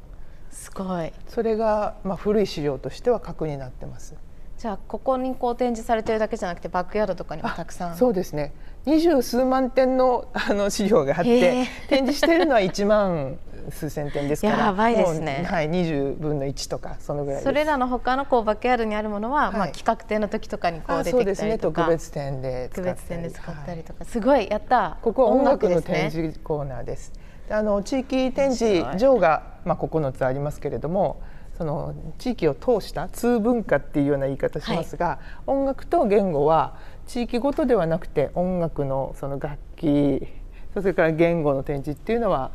[0.50, 1.12] すごい。
[1.26, 4.14] それが、まあ、古い資料としては核になってます。
[4.60, 7.96] じゃあここにこう展示されてるだけじゃなくてバックヤードとかにもたくさん。
[7.96, 8.52] そうですね。
[8.84, 13.38] 二十数万点の あの資料があって展示しているのは1万
[13.70, 14.66] 数千点ですから。
[14.66, 15.46] やばいですね。
[15.48, 21.24] はい、20分の1とかそのぐらいそれらの他のこうバックヤードにあるものは、はい、まあ、企画展の時とかにこう出てきたりとか。
[21.24, 21.58] そうですね。
[21.58, 24.20] 特別展で特別展で使ったりとか、はい、す。
[24.20, 27.14] ごいやったここは音楽の展示コーナーです。
[27.48, 31.22] あの地域展示場が、まあ、9つありますけれども
[31.60, 40.26] その地域を通した通文化っていうような言い方しますが、はい、音楽と言語は地域ごとではなくて音楽のその楽器
[40.72, 42.52] それから言語の展示っていうのは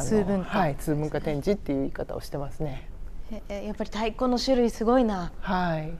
[0.00, 2.90] 通文化、はい、通文化展示っていう言い方をしてますね。
[3.48, 5.30] えやっぱり太鼓の種類すごいな。
[5.38, 5.92] はい。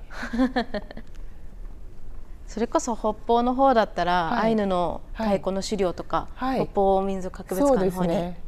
[2.48, 8.40] それこそ北方の方だったら、はい、アイヌの太鼓の資料とか、はい、北方民族博物館の方に、ね、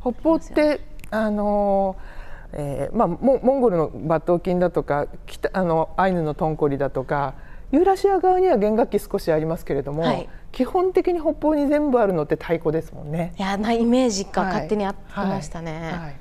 [0.00, 2.21] 北方ってあのー
[2.54, 7.34] えーまあ、モンゴルのバットキンだとか北あのアイヌのトンコリだとか
[7.70, 13.32] ユーラシア側には弦楽器少しありますけれども、はい、基本的に北方に全部あるのって太鼓ですもんね。
[13.38, 15.80] いやなイメージが勝手にあってましたね。
[15.80, 15.92] はい。
[16.00, 16.16] はい、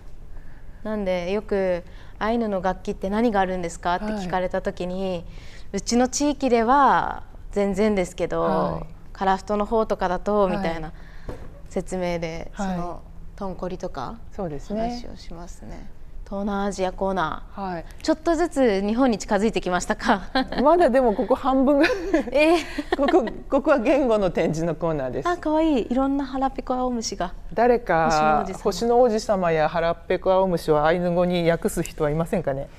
[0.84, 1.84] なんでよく
[2.20, 5.26] アイヌの楽器って何があるんですかって聞かれた時に、
[5.74, 10.94] うちの地域では全然ですけど、カラフトの方とかだとみたいな
[11.68, 13.02] 説明で、その
[13.36, 15.90] トンコリとか話をしますね。
[16.32, 20.30] 東南アジアコーナー、はい、ちょっとずつ日本に近づいてきましたか？
[20.64, 21.84] まだでもここ半分
[22.32, 25.28] えー、ここここは言語の展示のコーナーです。
[25.28, 25.94] あ可愛いい。
[25.94, 27.34] ろんな腹ペコアオムシが。
[27.54, 29.52] 誰か星の王子様。
[29.52, 32.70] や腹ペコアオムシをアイヌ語に訳す人はいませんかね？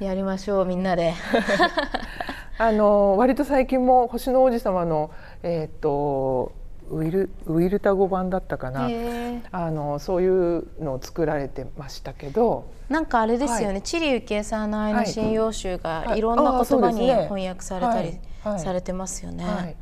[0.00, 1.14] やりましょうみんなで。
[2.60, 5.10] あの割と最近も星の王子様の
[5.42, 6.52] えっ、と
[6.90, 8.88] ウィルウィルタ語版だったかな。
[9.50, 12.70] あのそういうのを作られてましたけど。
[12.88, 16.20] なんかあれですよね、はい、チリユキエさんの愛の信用集がい。
[16.20, 18.18] ろんな言葉に翻訳されたり
[18.58, 19.44] されてますよね。
[19.44, 19.76] はい、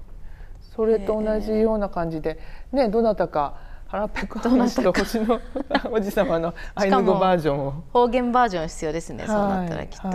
[0.75, 2.39] それと同じような感じで、
[2.73, 3.55] ね、どなたか
[3.87, 5.41] 腹ペコ話と星の
[5.91, 7.75] おじ様のアイヌ語バージョンを。
[7.93, 10.09] 方言バージョン必要ですね、そうなったらきっと、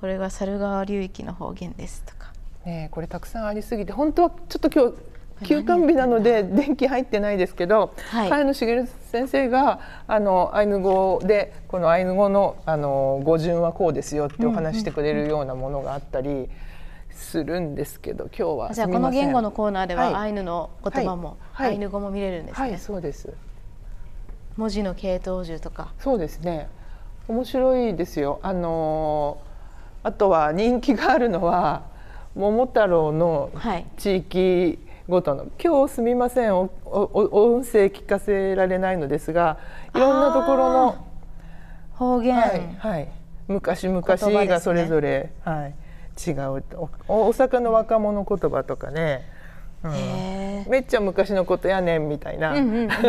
[0.00, 2.32] これが猿川流域の方言ですとか。
[2.68, 4.96] ねこれたくさんありすぎて本当はちょっと今日
[5.44, 16.48] 休館日なので電気入ってないですけど、はい、茅野茂先生があのアイヌ語でこのアイヌ語のあの語順はこうですよってお話してくれるようなものがあったり。
[17.18, 22.68] するんですけど今日はじゃあこの言語のコーナーでは、はい、アイヌの言葉も、はい、アイヌ語も見れるんですね。
[22.70, 23.34] はい、そうです。
[24.56, 25.92] 文字の系統樹とか。
[25.98, 26.68] そうですね。
[27.26, 28.38] 面白いですよ。
[28.42, 29.38] あの
[30.04, 31.82] あとは人気があるのは
[32.34, 33.50] 桃太郎の
[33.96, 35.46] 地域ごとの。
[35.62, 36.54] 今日すみません。
[36.54, 39.58] おお音声聞かせられないのですが
[39.94, 41.06] いろんなところの
[41.94, 43.08] 方言、はい、はい、
[43.48, 45.74] 昔々がそれぞれ、ね、はい、
[46.30, 46.62] 違う。
[47.08, 49.24] 大阪の若者言葉とかね、
[49.82, 52.88] うん、めっちゃ昔のことやねんみたいな、うんうんうん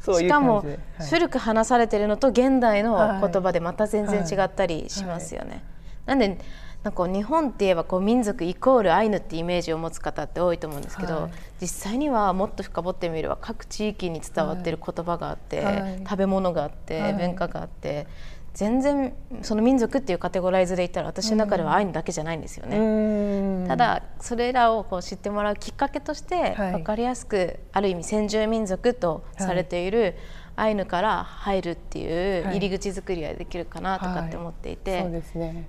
[0.00, 5.48] そういうしかも、はい、古く話されてるのと現代の言葉でまた全然違ったりしますよね。
[5.48, 5.62] はいはい、
[6.08, 6.38] なんで
[6.84, 15.64] なんか日本って言えばこう民族イコールアイヌってイメージを持つ方って多いと思うんですけど、実際にはもっと深掘ってみれば各地域に伝わってる言葉があって、
[16.04, 18.06] 食べ物があって、文化があって
[18.52, 23.66] 全然その民族っていうカテゴライズで言ったら私の中ではアイヌだけじゃないんですよね。
[23.66, 30.16] ただそれらをこう知ってもらうきっかけとして分かりやすく、ある意味先住民族とされている
[30.56, 35.22] アイヌから入るっていう入り口作りができるかなとかって思っていて、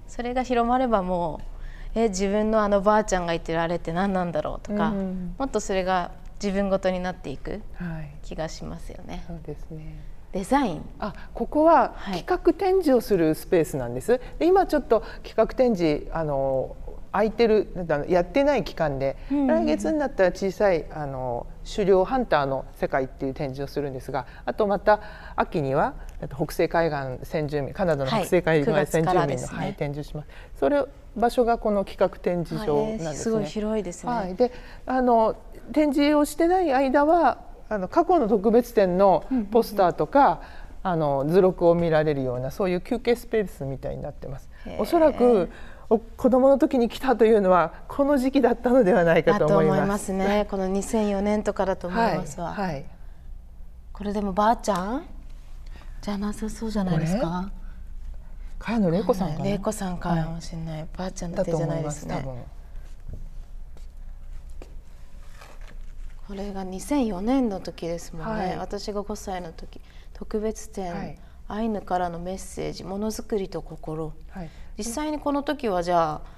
[0.08, 1.41] それが広まればも
[1.95, 4.91] うえ自分のあのばあちゃんが言ってるあれって何なんだろうとか、
[5.38, 6.12] もっとそれが
[6.43, 7.62] 自分ごとになっていく
[8.24, 9.24] 気がしますよね。
[9.28, 10.04] そうですね。
[10.34, 10.86] デザイン。
[11.00, 14.19] あここは企画展示をするスペースなんです。
[14.38, 16.76] で今ちょっと企画展示あの
[17.13, 17.69] 空いてる
[18.10, 25.01] やってない期間で、うん、来月になったら小さいあの狩猟ハンターの世界っていう展示をするんですがあとまた
[25.36, 25.95] 秋には
[26.36, 30.28] 北西海岸先住民カナダの北西海岸先住民の、はいねはい、展示します。
[30.60, 30.84] それ
[31.15, 33.13] 場所がこの企画展示場なんですね。
[33.15, 34.12] すごい広いですね。
[34.12, 34.51] はい、で
[34.86, 35.36] あの
[35.73, 40.41] 展示をしてない間はあの過去の特別展のポスターとか、
[40.84, 44.49] あの図録を見られるようなそういう休憩スペースみたいになってます。
[44.78, 45.49] おそらく
[45.88, 50.12] 子供の時に来たというのはこの時期だったのではないかと思います。
[50.13, 50.48] ね。
[50.50, 52.54] この2004年とかだと思いますわ。
[52.54, 52.74] はい。
[52.74, 52.86] はい、
[53.93, 55.06] これでもばあちゃん？
[56.02, 57.52] じゃなさそうじゃないですか？
[58.60, 59.45] 茅野玲子さんかな？
[59.45, 60.80] 玲子さんかもしれない。
[60.80, 62.26] はい、ばあちゃんだってじゃないですね。
[66.28, 69.80] これが2004年の時ですもんね、はい、私が5歳の時
[70.13, 76.35] 特別展、はい、アイヌからのメッセージものづくりと心、はい、実際にこの時はじゃあ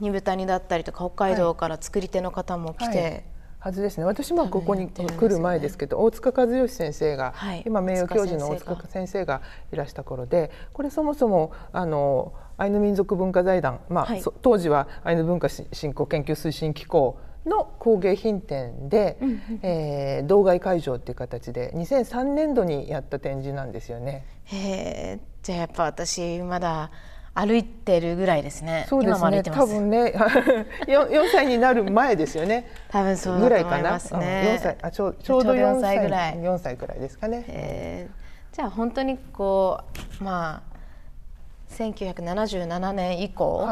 [0.00, 3.24] 二部谷だったりとか北海道から作り手の方も来て、
[3.58, 4.04] はずですね。
[4.04, 9.40] 私もここに来る前ですけど、大塚和義先生が、はい、今名誉教授の大塚先生が。
[9.72, 24.24] いらした頃でこれそもそもあのアイヌ民族文化財団、まあ、はい、当時はアイヌ文化振興研究推進機構の工芸品展で、うんうん、えー、道外会場っていう形で2003年度にやった展示なんですよね。
[24.44, 26.90] へじゃあやっぱ私まだ
[27.38, 28.86] 歩いてるぐらいですね。
[28.88, 29.42] そうですね。
[29.42, 30.14] 多分ね、
[30.88, 32.66] 四歳になる前ですよね。
[32.88, 34.00] 多分そうぐらいかな。
[34.00, 36.42] 四、ね、歳、あちょちょうど四歳ぐらい。
[36.42, 36.76] 四歳。
[36.76, 38.08] ぐらいですかね。
[38.52, 39.80] じゃあ本当にこ
[40.20, 43.68] うまあ1977年以降、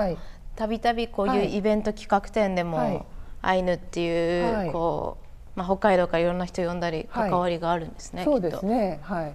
[0.56, 3.04] たびたびこういうイベント企画展でも、はい、
[3.40, 5.16] アイヌっていう、はい、こ
[5.56, 9.00] う、まあ、北海道からいろんな人呼んだり関わりがあるんですね、はい、そうですね。
[9.02, 9.34] はい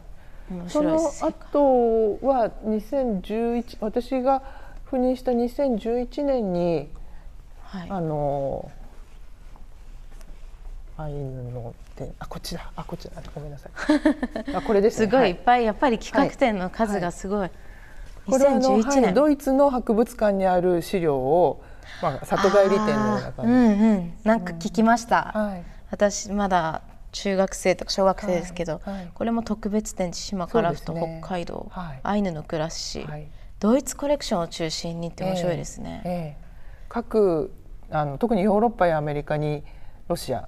[0.68, 4.42] その後は2011私が
[4.90, 6.90] 赴任した2011年に、
[7.64, 8.72] はい、あの
[10.98, 13.72] アイヌの展あこっちだあこっちだごめんなさい。
[14.56, 15.32] あこれです、ね、すごいい。
[15.34, 17.52] っぱいやっぱり企画展の数がすごい、はい、
[18.30, 21.62] これはあの、はい、ドイツの博物館にある資料を
[22.02, 26.82] まあ、里帰り店のような感じ、うんうん、なんか聞きました、はい、私まだ
[27.12, 33.06] 中学生とか小学生ですけど、はいはい、これも特別展千島からふと北海道、ね、アイヌの暮らし、
[33.60, 36.02] ドイツコレクションを中心にって面白いですね。
[36.06, 36.38] えーえ。
[36.40, 36.46] ー、
[36.90, 37.54] 各
[37.92, 39.64] あの特にヨーロッパやアメリカに
[40.08, 40.48] ロシア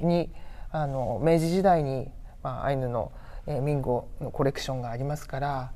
[0.00, 0.30] に、
[0.70, 2.10] あの明治時代に、
[2.42, 3.12] まあ、アイヌの、
[3.46, 5.72] えー、民語のコレクションがありますから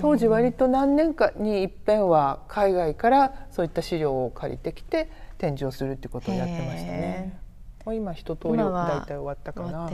[0.00, 7.38] 当時割と何年かにいっぺんは海外からそういった資料を借りてきて展示をするっていうことをやってましたね。
[7.84, 9.90] もう今一通り大体終わったかな。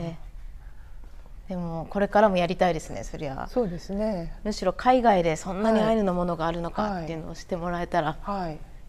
[1.49, 3.49] でもこれからもやりたいですねそりゃ。
[3.51, 4.39] そうですね。
[4.45, 8.17] むしろ海外でそんなにアイヌのものがあるのかっていうのをしてもらえたら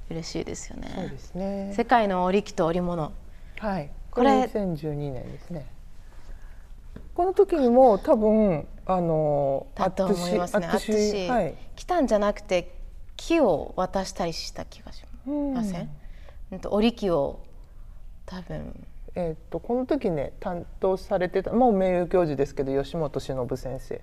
[0.10, 1.74] 嬉しいですよね、はい、そうですね。
[1.76, 3.14] 世界の織機と織物。
[3.58, 3.90] はい。
[4.12, 5.66] これ2012年ですね。
[7.16, 10.68] この時にも多分あのだと思いますね。
[10.68, 12.76] 私、はい、来たんじゃなくて
[13.18, 15.90] 木を渡したりした気がしません、
[16.52, 17.40] うん、と織り機を
[18.26, 18.86] 多分
[19.16, 24.02] えーと、この時ね担当されてたもう名誉教授ですけど吉本忍先生。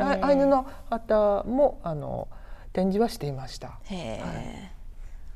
[0.00, 2.28] アイヌの方もあの
[2.72, 3.78] 展示はしていました。
[3.84, 4.72] へはい。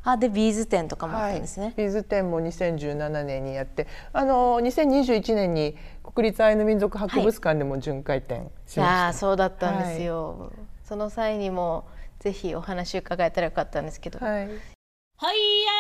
[0.07, 10.51] あでビーズ展とかもあったんですね、はい、ビーズ展も2017年にやってあの2021年に国立アイヌ民族博物館でも巡回展しました、はい、そうだったんですよ、はい、
[10.85, 11.87] その際にも
[12.21, 14.19] ぜひお話伺えたらよかったんですけど。
[14.19, 14.47] はい。
[14.47, 15.73] ほいや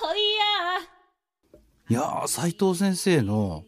[0.00, 0.49] ほいや
[1.90, 3.64] いや斉藤先生の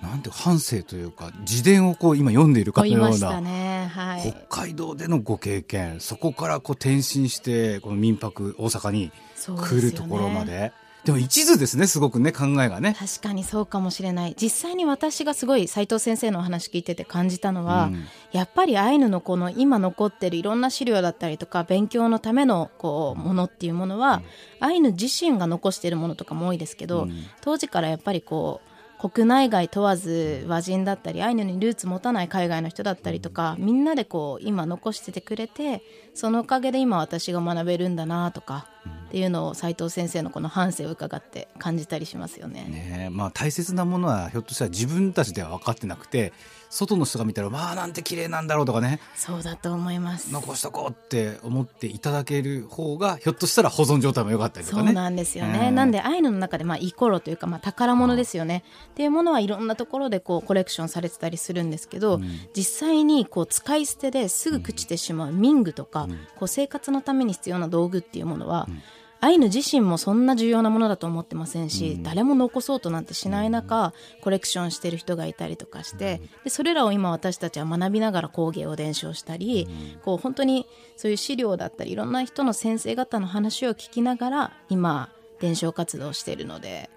[0.00, 3.90] なんて半生というか自伝をこう今読んでいるかのような、ね。
[3.92, 9.10] はい、北海道でのご経験そこからこう転身してこの民泊大阪に
[9.44, 10.72] 来るところまで。
[11.06, 12.96] でも一途ですねすごくね考えがね。
[12.98, 14.34] 確かにそうかもしれない。
[14.36, 24.20] 実際に私がすごい斉藤先生のお話聞いてて感じたのは、うん、やっぱりアイヌのこの今残ってるいろんな資料だったりとか勉強のためのこうものっていうものは、
[24.60, 28.75] うん、アイヌ自身が残しているものとかも多いですけど、うん、当時からやっぱりこう
[29.08, 35.82] 国内外問わず和人だったりアイヌにルーツ持たない海外の人だったりとかみんなでこう今残しててくれて
[36.14, 38.66] そのおかげで今私が学べるんだなとか
[39.06, 42.64] っていうのを斉藤先生のこの反省を伺って感じたりしますよね。
[42.64, 46.32] ねまあ、大切なものはひょっとしたら自分たちでは分かってなくて
[46.70, 49.00] 外の人が見たらまあなんて綺麗なんだろうとかね。
[49.14, 50.32] そうだと思います。
[50.32, 54.88] 残しとこうって思っていただける方がひょっとしたら保存状態も良かったりとかね。
[54.88, 58.64] そうなんですよね、なんでアイヌの中でまあイコロというかまあ宝物ですよね。
[58.90, 68.82] っていうものはいろんなところでこうコレクションされてたりするんですけど、うん、実際にこう使い捨てですぐ朽ちてしまう民具とか、うん、こう生活のために必要な道具っていうものは、うん
[69.20, 85.10] アイヌ自身もそんな重要なものだと思ってませんし、うん、誰も残そうとなんてしない中、コレクションしてる人がいたりとかしてでそれらを今私たちは学びながら工芸を伝承したり、うん、こう本当にそういう資料だったりいろんな人の先生方の話を聞きながら今
[85.40, 86.90] 伝承活動をしているので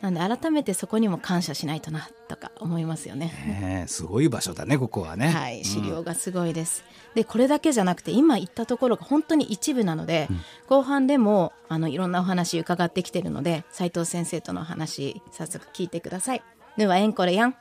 [0.00, 3.26] なんで改めてそこにも感謝しないとなとか思いますよね。
[3.46, 5.28] ねすごい場所だねここはね。
[5.28, 6.84] はい、資料がすごいです。
[7.10, 16.42] うん、でこれだけじゃなくて今言ったところが本当に一部なので、うん、後半でもあのいろんなお話伺ってきてるので斉藤先生との話早速聞いてください。
[16.78, 17.54] ではエンコレやん。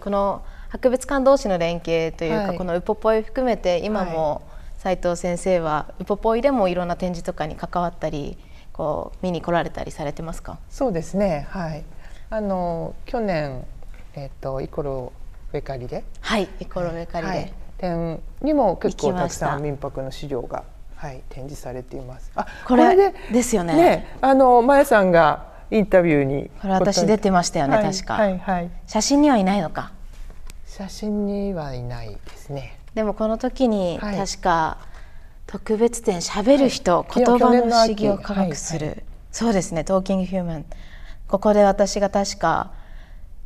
[0.00, 4.40] この博物館同士の連携というか、はい、このウポポイ含めて今も
[4.78, 8.38] 斉藤先生はウポポイでもいろんな展示とかに関わったり。
[8.72, 10.58] こう見に来られたりされてますか？
[10.70, 11.46] そうですね。
[11.50, 11.84] はい。
[12.30, 13.64] あの去年
[14.14, 15.12] えっ、ー、とイコロ
[15.52, 16.04] ベカリで。
[16.20, 20.64] はいイコロベカリで、はい、展にも結構たくさん民泊の資料が
[20.96, 22.32] はい展示されています。
[22.34, 23.74] あこれでですよね。
[23.74, 29.92] ねあのまやさんがインタビューにこれ私出てましたよね、はい、確か、はいはい、写真にはいないのか？
[30.66, 32.78] 写真にはいないですね。
[32.94, 34.91] でもこの時に確か、はい
[35.52, 40.64] 特別展しゃべる人、はい、言葉の不思議を科学する、はいはい、そうですねトーキングヒューマン
[41.28, 42.72] ここで私が確か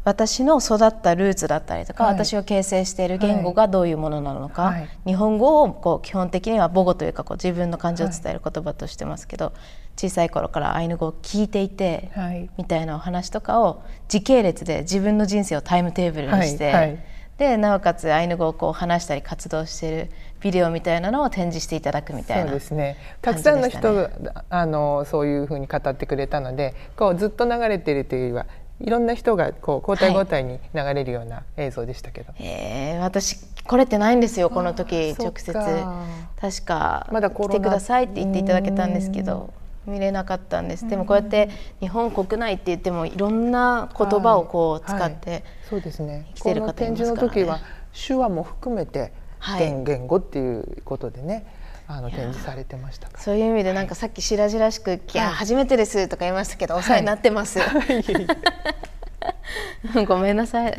[0.05, 9.55] 私の育ったルーツだったりとか、はい、私を形成している言語がどういうものなのか、はい、日本語をこう基本的には母語というかこう自分の感情を伝える言葉としてますけど、はい、
[9.97, 12.13] 小さい頃からアイヌ語を聞いていて、
[12.57, 17.01] みたいなお話とかを時系列で自分の人生をタイムテーブルにして、
[17.39, 22.97] でなおかつアイヌ語をこう話したり活動しているビデオみたいなのを展示していただくみたいな、そうですね。
[23.23, 24.11] たくさんの人が
[24.51, 28.47] あのそういうふうに語ってくれたのでこうずっと流れているというよりは
[28.81, 35.53] いろんな人がこう交代交代に流れるような映像でしたけど、はい、えー、私来れてないんですよこの時直接。
[35.53, 39.53] 確かまだ来てくださいって言っていただけたんですけど
[39.87, 40.87] 見れなかったんです。
[40.89, 41.49] でもこうやって
[41.81, 45.39] 日本国内って言ってもいろんな言葉をこう使って、はい。
[45.39, 46.27] はい、そうですね。
[46.35, 47.61] 来てる方いますから、ね、展示の時は
[48.07, 49.13] 手話も含めて
[49.59, 51.47] 言言語っていうことでね、
[51.89, 57.61] あの展示されてましたそういう意味でなんかさっき白々しく「いや初めてです」とか言いましたけど、お世話になってます。
[60.07, 60.75] ごめんなさい、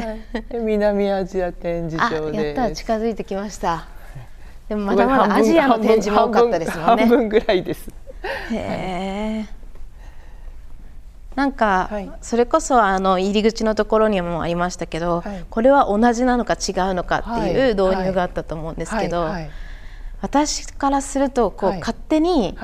[0.51, 2.75] 南アジア展示場でやった。
[2.75, 3.87] 近づいてきました。
[4.67, 7.05] でもまだまだアジアの展示も多かったですもんね。
[7.05, 7.89] 半分ぐらいです。
[8.51, 9.56] へえ
[11.37, 19.29] なんか、はい、それこそあの入り口のところにもありましたけど、はい、これは同じなのか違うのかっていう導入があったと思うんですけど、
[20.19, 22.57] 私からするとこう、勝手に、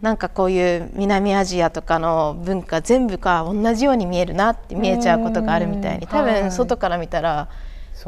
[0.00, 7.48] なんかこういう南アジアとかの文化全部が同じように見えるなって見えちゃうことがあるみたいに多分外から見たら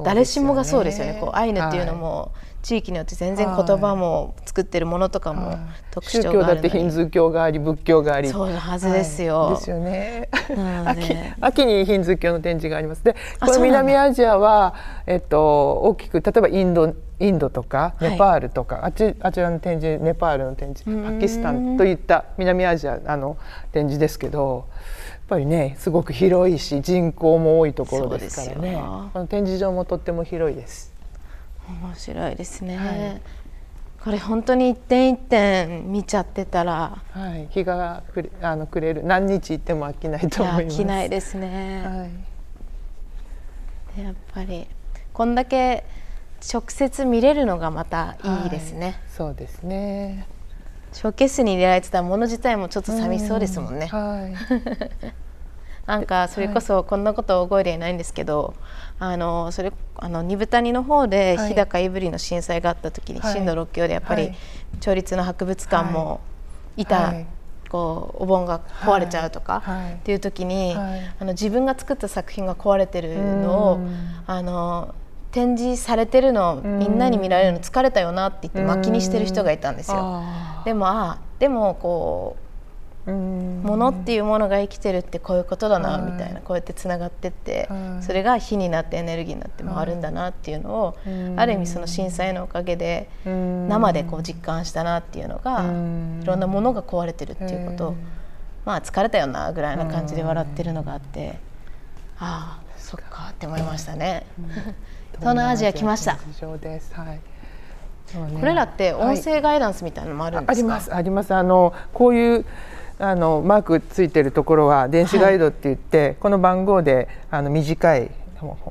[0.03, 1.18] 誰しもがそうですよね。
[1.20, 2.32] こうアイヌっていうのも
[2.67, 5.57] 地域によって全然言葉も作ってるものとかも
[5.93, 8.29] 特徴がある宗教だってヒンズー教があり仏教があり。
[8.29, 10.29] そういうはずですよ、はい、ですよね。
[10.85, 13.05] 秋秋にヒンズー教の展示があります。
[13.05, 14.75] でこの南アジアは
[15.07, 23.37] えっと大きく例えばインドインドとかネパールとか、はい、あちあちらの展示ネパールの展示パキスタンといった南アジアあの
[23.71, 24.64] 展示ですけど
[25.11, 28.75] やっぱりねすごく広いし人口も多いところですからね。
[29.12, 30.95] この展示場もとっても広いです。
[31.69, 33.21] 面白いですね、はい、
[34.03, 39.03] これ本当に一点一点見ちゃってたら、はい、日がくれあのくれる。
[39.03, 40.77] 何日行っても飽きないと思います。
[40.77, 42.11] 飽きないですね、
[43.97, 44.67] はい、やっぱり
[45.12, 45.85] こんだけ
[46.53, 50.27] 直接見れるのがまたいいですね、はい、そうですね。
[50.93, 54.35] ショーケースに入れられてたもの自体もちょっと寂しそうですもんね、はい。
[55.87, 58.57] なんかそれこそこんなこと覚えていないんですけど、はい、
[58.99, 64.32] あのそれあの二部谷の方で日高いぶりの震災があった時に、はい、震度6強でやっぱり
[64.80, 66.20] 町立の博物館も
[66.76, 67.14] 板、
[67.68, 69.62] こうお盆が壊れちゃうとか、
[69.94, 73.80] っていう時に、あの自分が作った作品が壊れてるのを
[74.26, 74.94] あの
[75.32, 80.22] 展示されてるのみんなに見られるの疲れたよなって言って巻きにしてる人がいたんですよ。
[80.64, 82.45] でもあでもこう
[83.07, 87.68] ものっていうものが生きてるってこういうことだなみたいなこうやってつながってって
[88.00, 90.96] それが火になってエネルギーになって回るんだなっていうのを
[91.36, 97.94] ある意味その震災のおかげで生でこう実感したなっていうのがいろんなものが壊れてるっていうこと。
[98.64, 101.38] まあ疲れたよなぐらいな感じで笑ってるのがあって
[102.18, 104.26] ああそっかって思いましたね。
[105.18, 106.18] 東南アジア来ました。
[106.92, 107.20] はい。
[108.40, 111.34] これらって音声ガイダンスみたいなのもあるんですか、はい、ありますあります。
[111.34, 112.44] あのこういう
[112.99, 118.11] あのマークついてるところは電子ガイドって言って、はい、この番号であの短い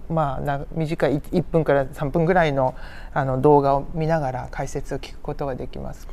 [0.10, 2.76] まあな短い1分から3分ぐらいの
[3.14, 6.08] あの動画を見ながら解説を聞くことができます。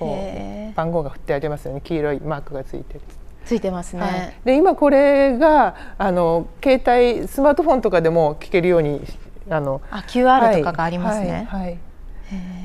[0.74, 1.80] 番号が振ってありますよね。
[1.82, 3.00] 黄色いマークがついてる。
[3.44, 4.02] ついてますね。
[4.02, 9.02] はい、で今これがあの携帯スマートフォンとかでも聞けるように
[9.50, 11.46] あのあ QR とかがありますね。
[11.50, 11.78] はい、はい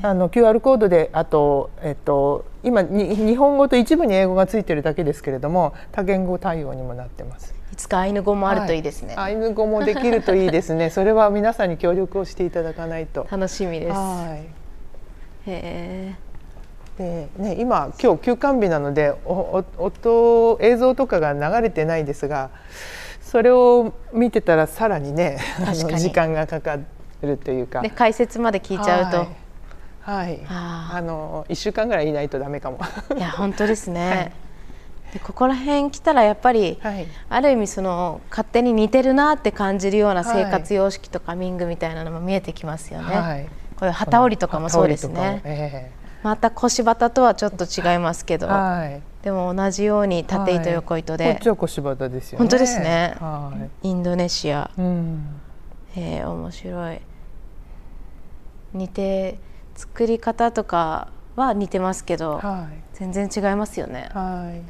[0.02, 7.54] あの QR コードであと、えっと、今に日本語と一部に英語がついてるだけですけれども多言語対応にもなってます。
[7.72, 10.90] いつかアイヌ語もあるといいですね、はい、アイヌ語もできるといいですね。
[10.90, 13.26] それは皆さんに協力をしていただかないと。
[13.30, 13.92] 楽しみです。
[13.92, 14.36] は
[15.46, 15.50] い。
[15.50, 16.14] へ
[16.98, 22.50] でね、今今日休館日なのでお音映像とかが流れてないですが
[23.20, 25.38] それを見てたらさらにね
[25.96, 26.78] 時間がかか
[27.22, 27.82] るというか。
[27.82, 29.16] で解説まで聞いちゃうと。
[29.18, 29.47] はい
[30.08, 32.78] はい、あの一週間ぐらいいないとダメかも。
[33.14, 34.08] いや 本当ですね。
[34.08, 34.32] はい
[35.12, 43.16] でここら辺来たらやっぱり、はい、ある意味その勝手に似てるなって感じるような生活様式とか民具みたいなのも見えてきますよね。
[43.16, 43.50] はい、こ
[43.82, 45.40] ういう旗織りとかもそうですね。
[45.44, 52.38] えー、また腰旗とはちょっと違いますけど、はい、でも同じように縦糸横糸で、こっちは腰旗ですよね。
[52.40, 53.14] 本当ですね。
[53.82, 55.40] インドネシア、うん、
[55.96, 57.00] えー、面白い。
[58.74, 59.38] 似て
[59.78, 64.08] 作り方とかは似てますけど、はい、全然違いますよね。
[64.12, 64.60] はい。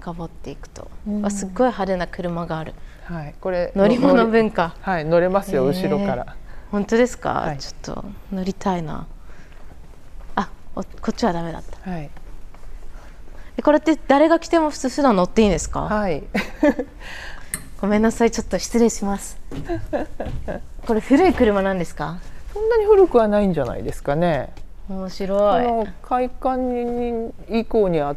[0.00, 2.74] 深掘っていくと、うん、すっごい派手な車がある。
[3.04, 3.34] はい。
[3.40, 4.74] これ乗り物文化。
[4.80, 6.34] はい、乗れますよ、後ろから。
[6.72, 9.06] 本当ですか、はい、ちょっと乗りたいな。
[10.34, 11.88] あ、こっちはダメだった。
[11.88, 12.10] はい。
[13.62, 15.82] これって誰が来ても普通普段乗っていいんですか？
[15.82, 16.24] はい。
[17.80, 19.38] ごめんなさい、ちょっと失礼します。
[20.84, 22.18] これ古い車なんですか？
[22.56, 24.48] そんなに古くはないんじゃないですかね。
[24.88, 25.66] 面白い。
[25.66, 28.16] の開館以降には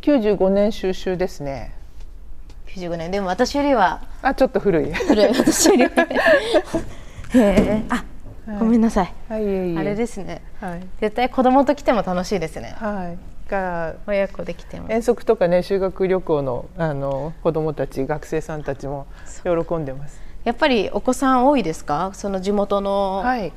[0.00, 1.74] 95年収集ですね。
[2.68, 4.94] 95年でも私よりはあちょっと古い。
[4.94, 5.82] 古い私より。
[7.34, 7.82] へえ。
[7.88, 8.04] あ、
[8.60, 9.12] ごめんなさい。
[9.28, 10.40] はい、あれですね。
[10.60, 10.86] はい。
[11.00, 12.76] 絶対子供と来ても楽しいですね。
[12.78, 13.32] はい。
[13.50, 19.06] から親子で来ても遠足とかね修学旅行のあの子供たち学生さんたちも
[19.44, 20.21] 喜んでます。
[20.44, 22.10] やっぱりお子さん多いですか？
[22.14, 23.52] その地元の、はい、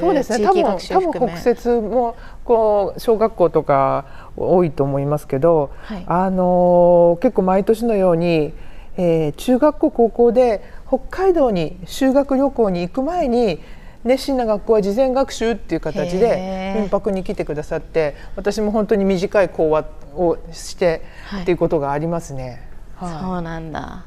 [0.00, 0.44] そうですね。
[0.44, 8.52] 多分多分国設もこう小学校とか多いと思いますけど、はい、あの結構毎年のように、
[8.96, 13.60] えー、中学校高校で北海道に修学旅行に行く前に
[14.04, 19.84] 熱心な学校は事前学習っていう形で民泊に来てくださって私も本当に短い講話
[20.16, 21.02] をして
[21.42, 22.62] っていうことがありますね。
[22.96, 24.04] はい、そうなんだ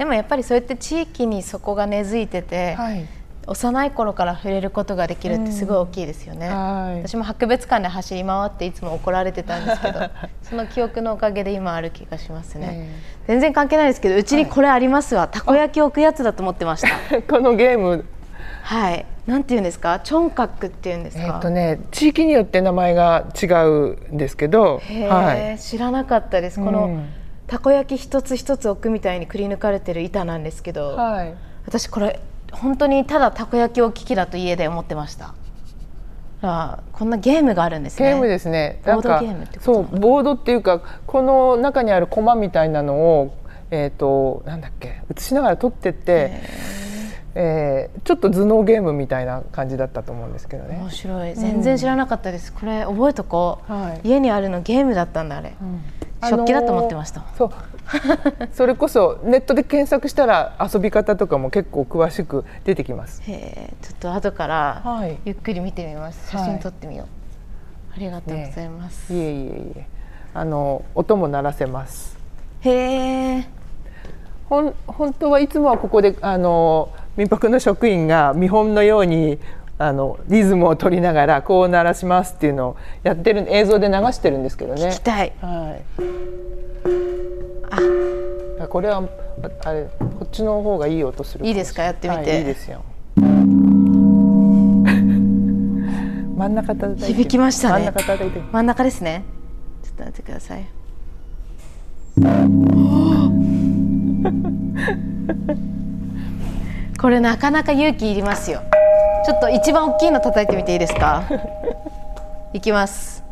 [0.00, 3.06] でもやっぱりそうやって地域にそこが根付いてて、はい、
[3.46, 6.54] 幼い頃から触れることができるってすごい大きいですよね、うん。
[6.54, 10.00] はい、私も博物館で走り回っていつも怒られてたんですけど
[10.42, 16.88] その記憶のおかげで今ある気がしますね、えー、全然関係ないですけどうちにこれありますわ、はい、たこ焼き置くやつだと思ってました。
[17.28, 18.06] このゲーム。
[18.62, 19.04] はい。
[19.26, 20.00] なんていうんですか？
[20.00, 21.24] チョンカックっていうんですか？
[21.34, 24.80] えっ、とね地域によって名前が違うんですけど、
[25.10, 26.58] はい、知らなかったです。
[26.58, 27.19] この、うん
[27.50, 31.34] たこ焼き一つ一つ置くみたいにくり抜かれてる板なんですけど、はい、
[31.66, 32.20] 私これ
[32.52, 35.34] 本当にただたこ焼き置き機だと家で思ってました。
[36.42, 38.10] あこんなゲームがあるんですね。
[38.10, 38.80] ゲームですね。
[38.84, 43.34] ボードゲームってそうボードっていうかこの中にあるコマみたいなのを
[43.72, 46.89] えっ、ー、となんだっけ写しながら取ってってえー、
[47.34, 50.78] ちょっと頭脳ゲームみたいな感じだったと思うんですけどね。
[50.80, 51.34] 面白い。
[51.34, 55.80] 全然知らなかったです、うん、これ覚えとこう、はい、家にあるのゲームだったんだあれ、うん。
[56.28, 57.50] 食器だと思ってました、そう。
[58.52, 63.22] それこそネットで検索したら遊び方とかも結構詳しく出てきます。
[63.22, 64.82] へえちょっと後から
[65.24, 67.06] ゆっくり見てみます、はい、写真撮ってみよう、
[67.96, 69.86] ありがとうございます、ね、いえいえいえ。
[70.34, 72.16] あの音も鳴らせます。
[72.60, 73.48] へえ
[74.48, 76.90] ほん本当はいつもはここであの
[77.20, 79.38] 民泊の職員が見本のように
[79.76, 84.98] あのリズムを取りながらこう鳴らしますっていうのをやってる映像で流してるんですけどね聞き。
[85.00, 85.82] たいはい。
[88.62, 89.02] あ、これは
[89.66, 91.44] あれこっちの方がいい音する。
[91.46, 91.82] いいですか？
[91.82, 92.80] やってみてはいいいですよ。
[93.20, 93.26] 真
[96.48, 97.04] ん中叩いて。
[97.12, 98.40] 響きましたね真ん中叩いて。
[98.50, 99.24] 真ん中ですね
[99.82, 100.64] ちょっと待ってください
[107.00, 108.60] これなかなか勇気いりますよ。
[109.24, 111.24] ちょっと一番大きいの叩いてみていいですか？
[112.52, 113.24] いきます。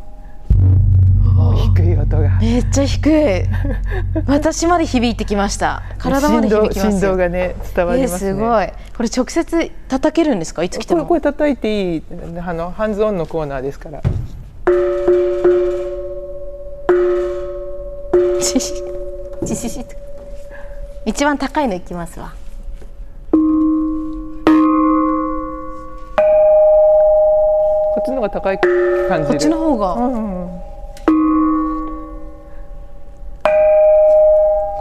[1.76, 2.38] 低い音が。
[2.40, 3.42] めっちゃ低い。
[4.26, 5.82] 私まで響いてきました。
[5.98, 6.92] 体まで響きますよ。
[6.92, 8.30] 振動がね伝わりえーますね。
[8.30, 8.66] すごい。
[8.96, 10.62] これ直接叩けるんですか？
[10.62, 11.04] いつ来ても？
[11.06, 12.02] これ叩いていい
[12.46, 14.00] あのハンズオンのコーナーですから。
[21.04, 22.32] 一番高いのいきますわ
[27.98, 28.58] こっちの方が高い
[29.08, 29.26] 感じる。
[29.26, 30.60] こっちの方が、うんうん。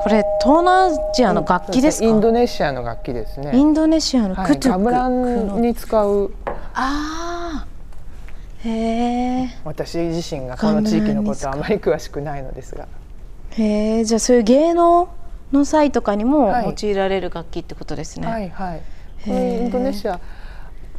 [0.04, 3.52] これ東南アジアの楽器ですか、インドネシアの楽器ですね。
[3.56, 7.68] インドネシアのはい、クトゥク、ガムランに使うああ
[8.64, 12.88] へえ私自身がこの地域のことはあまり詳しくないのですが。
[13.52, 15.10] へえじゃあそういう芸能
[15.52, 18.82] の際とかにもはい用いられる楽器ってことですね、はいはい。
[19.26, 20.20] こへーれインドネシア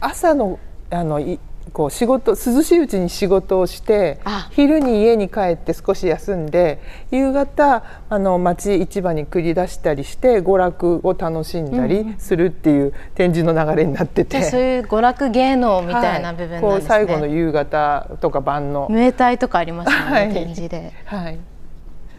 [0.01, 0.59] 朝の
[0.91, 1.39] あのい
[1.73, 4.49] こう仕事涼しいうちに仕事をしてあ。
[4.53, 20.33] 昼に家に帰って少し休んで夕方あの町市場に繰り出したりして娯楽を楽しんだりするっていう展示の流れになってて、じゃあそういう娯楽芸能みたいな部分ね、はいこう最後の夕方とか晩の、ムエタイとかありますね、はい。
[20.33, 20.93] 展示で。
[21.05, 21.39] はい、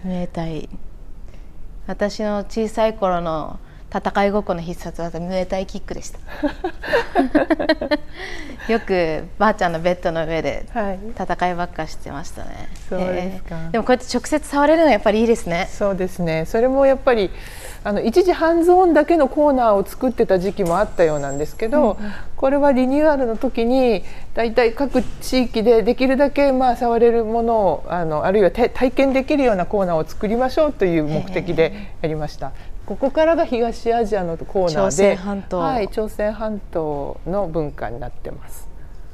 [0.03, 0.69] ムエタイ。
[1.87, 3.59] 私の小さい頃の
[3.91, 6.19] 戦いごっこの必殺技ムエタイキックでした。
[8.71, 12.69] よくばあちゃんのベッドの上ではい、戦いばっかしてましたね。
[12.87, 13.55] そうですか。
[13.55, 13.71] へえ。
[13.71, 15.67] でもこうやって直接触れるのはやっぱりいいですね。
[15.71, 16.45] そうですね。
[16.45, 17.31] それもやっぱり
[17.83, 21.97] あの一時ハンズオンだけのコーナーを作ってた時期もあったようなんですけど、
[22.35, 24.03] これはリニューアルの時に
[24.35, 32.51] 大体各地域でできるだけまあ触れるものをあのあるいはて体験できるようなコーナーを作りましょうという目的でやりました。
[32.89, 38.67] ここからが東アジアのコーナー朝ではい、朝鮮半島の文化になってます。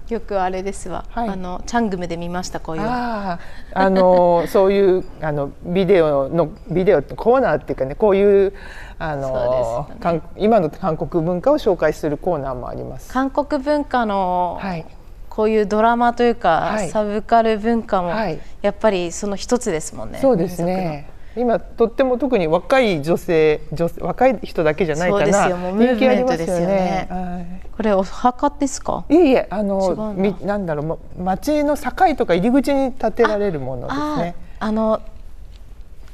[0.08, 1.30] よくあれですわ、はい。
[1.30, 2.84] あのチャングムで見ましたこういう。
[2.84, 3.40] のああ、
[3.74, 8.54] あの そういうあのビデオのビデオってコーナーっていうかね、こういう
[8.98, 9.96] あの、ね。
[10.00, 13.12] 韓今の韓国文化を紹介するコーナーもあります。
[13.12, 14.86] 韓国文化のはい、
[15.30, 16.90] こういうドラマというか、はい。
[16.92, 18.40] サブカル文化もはい。
[18.62, 20.20] やっぱりその一つですもんね。
[20.22, 21.10] そうですね。
[21.38, 27.62] 今とっても特に若い女性、女性若い人だけじゃないかなよもうムーブメントですよね。
[27.76, 29.04] これお墓ですか？
[29.10, 30.86] いえいえ、あの、なみなんだろう、
[31.22, 34.36] ま町の境とか入り口に建てられるものですあね。
[34.60, 35.02] あ、あの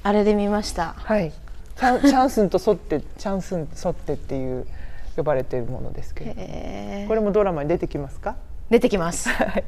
[0.04, 0.96] あれで見ました。
[0.98, 1.32] はい。
[1.76, 4.66] チャンチャンスンと沿って、チャンスン沿ってっていう
[5.16, 6.34] 呼ばれているものですけど。
[6.36, 8.36] えーこれもドラマに出てきますか？
[8.72, 9.30] 出てきます。
[9.30, 9.64] はい。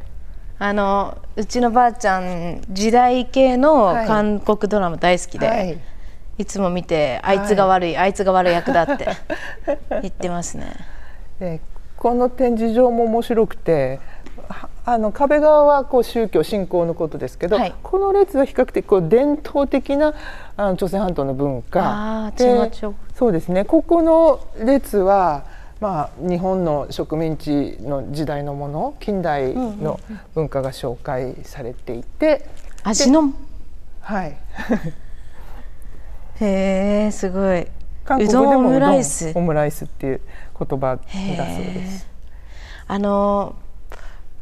[0.59, 5.79] あのうちのばあちゃん時代系のはい韓国ドラマ大好きで、はい。
[6.37, 9.07] い、つも見てあいつが悪い、あいつが悪い役だって
[10.01, 10.73] 言ってますね。
[11.39, 11.61] で
[11.97, 13.99] この展示場も面白くて
[14.49, 17.73] はあの壁側はこう宗教信仰のことですけど、はい。
[17.81, 20.13] この列は比較的こう伝統的な
[20.57, 22.31] あの朝鮮半島の文化。
[23.15, 23.63] そうですね。
[23.63, 25.43] ここの列は、
[25.79, 29.99] まあ、日本の植民地の時代のもの近代の
[30.33, 32.47] 文化が紹介されていて、
[32.83, 33.33] 味の
[33.99, 34.37] はい、
[36.39, 37.67] へえすごい。
[38.05, 39.31] 韓国でうどんもオムライス。
[39.35, 40.21] オムライスっていう
[40.57, 42.07] 言葉だそうです。
[42.87, 43.55] あの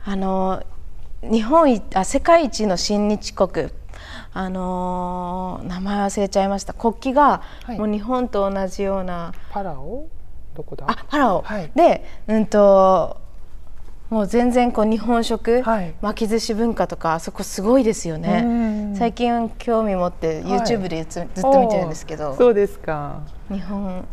[0.04, 0.64] あの
[1.24, 3.70] 日本いあ世界一の親日国。
[4.34, 6.74] あの名前忘れちゃいました。
[6.74, 7.78] 国旗がはい。
[7.78, 10.08] もう日本と同じような、パラオ？
[10.56, 10.86] どこだ？
[10.89, 11.72] あパラオ、はい。
[11.76, 13.18] でうんと
[14.10, 15.93] もう全然こう日本食、はい。
[16.02, 18.95] 巻き寿司文化とかあそこすごいですようねん。
[18.97, 20.60] 最近興味持ってはい。
[20.60, 23.22] YouTube でず,、ずっと見てるんですけどそうですか。
[23.49, 24.06] 日本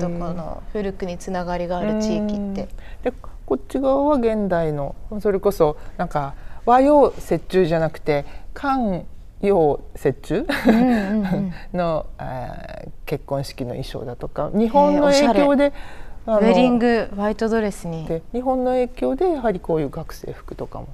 [0.00, 2.68] とこの古くにつながりがある地域って。
[3.02, 3.12] で
[3.44, 6.34] こっち側は現代のそれこそなんか
[6.64, 7.14] 和洋折
[7.48, 8.24] 衷じゃなくて
[8.54, 9.02] 漢
[9.42, 10.46] 洋折衷
[11.72, 14.50] の、えー結婚式の衣装だとか。
[14.54, 15.74] 日本の影響で
[16.26, 18.06] ウェディングホワイトドレスに。
[18.06, 20.88] で日本の影響でやはりこういう学生服とかも。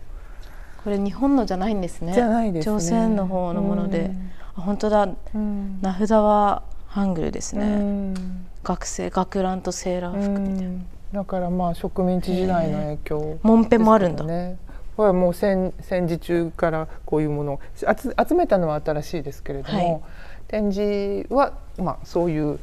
[0.82, 2.14] これ日本のじゃないんですね。
[2.14, 2.74] じゃないですね。
[2.74, 4.06] 朝鮮の方のもので。
[4.06, 4.30] うん。
[4.56, 5.08] あ本当だ。
[5.34, 5.78] うん。
[5.80, 8.46] 名札はハングルですね、うん。
[8.64, 10.86] 学生学ランとセーラー服みたいな、うん。
[11.12, 14.24] だからまあ植民地時代の影響、もんぺもあるんだ。
[14.24, 14.56] ね。
[14.98, 17.86] これはもう戦戦時中からこういうものを集
[18.28, 20.02] 集めたのは新しいですけれども、はい。
[20.48, 22.58] 展示はまあそういう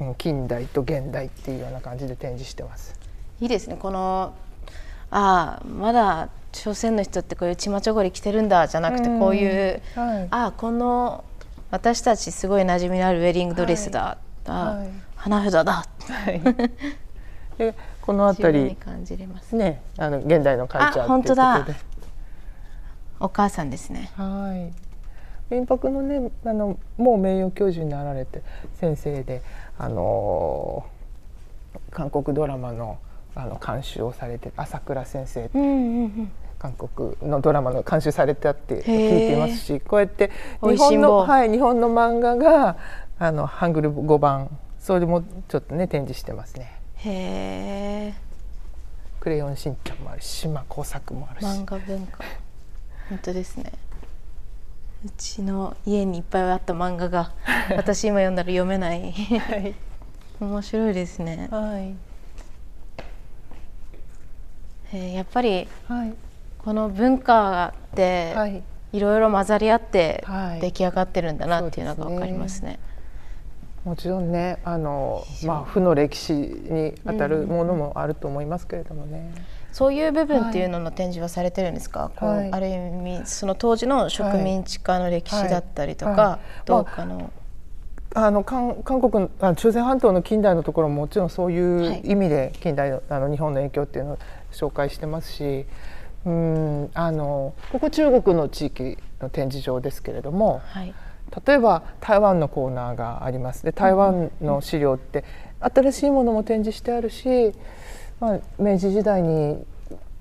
[0.00, 2.98] うん近代と現代っていうような感じで展示してます。
[3.40, 3.76] いいですね。
[3.78, 4.34] この
[5.12, 9.20] ああまだ朝鮮の人ってこういうチマチョゴリ着てるんだじゃなくてうん。
[9.20, 10.28] こういう、はい。
[10.32, 11.22] ああこの
[11.70, 14.88] 私たちすごい馴染みのあるウェディングドレスだ、ああはい。
[15.14, 15.72] 花札だ。
[15.74, 15.84] は
[16.32, 16.40] い、
[17.56, 17.72] で
[18.02, 21.66] この辺り感じれますねあの現代のカルチャーあ本当だ。
[23.20, 25.54] お母さんですねはい。
[25.54, 28.42] 民泊のね、あのもう名誉教授になられて
[28.74, 29.42] 先生で、
[29.78, 31.02] あのー
[31.90, 32.98] 韓国ドラマの
[33.34, 40.30] あの監修をされて朝倉先生、うんうんうん韓国のドラマの監修されたって聞いていますし、こうやって
[40.62, 42.76] 日本のはい日本の漫画が
[43.18, 44.48] あのハングル語版
[44.78, 46.81] それもちょっとね展示してますね。
[47.04, 48.14] へえ
[49.20, 51.44] クレヨンしんちゃんもあるし、島工作もあるし。
[51.44, 52.18] 漫画文化
[53.08, 53.72] 本当ですね
[55.04, 57.32] うちの家にいっぱいあった漫画が
[57.76, 59.74] 私今読んだら読めないはい。
[60.40, 61.94] 面白いですねはい。
[64.94, 66.14] えーやっぱりはい。
[66.58, 68.62] この文化ってはい。
[68.92, 72.78] いろいろ混ざり合ってはい出来上がってるんだなっていうのが分かりますね。
[73.84, 79.32] もちろんねあの、まあ、負の歴史にあたるものもあると思いますけれどもね。
[79.72, 82.52] そういう部分っていうのの展示はされてるんですか、こうはい。
[82.52, 86.20] ある意味その当時の植民地化の歴史だったりとか、はい。
[86.20, 86.40] はい。
[86.66, 87.32] どうかの、
[88.14, 94.18] あの韓韓国あ朝鮮半島の近代のところももちろんそうはいいう意味で近代のあの日本の影響っていうのを
[94.52, 95.64] 紹介してますし
[96.26, 100.94] うんあのここ中国の地域の展示場ですけれどもはい
[101.46, 103.64] 例えば台湾のコーナーがあります。
[103.64, 105.24] で台湾の資料って
[105.60, 107.52] 新しいものも展示してあるし、
[108.20, 109.64] まあ、明治時代に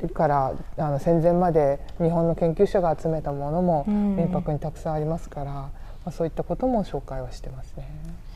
[0.09, 4.16] からあの戦前まで日本の研究者が集めたものもうん。
[4.16, 5.72] 民泊にたくさんありますから、ま
[6.05, 7.88] あ、そういったことも紹介はしてますね。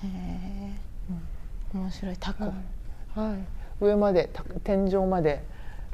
[0.04, 1.78] へー。
[1.78, 2.18] 面白い。
[2.20, 2.46] タコ、
[3.20, 5.44] はい、上までた天井まで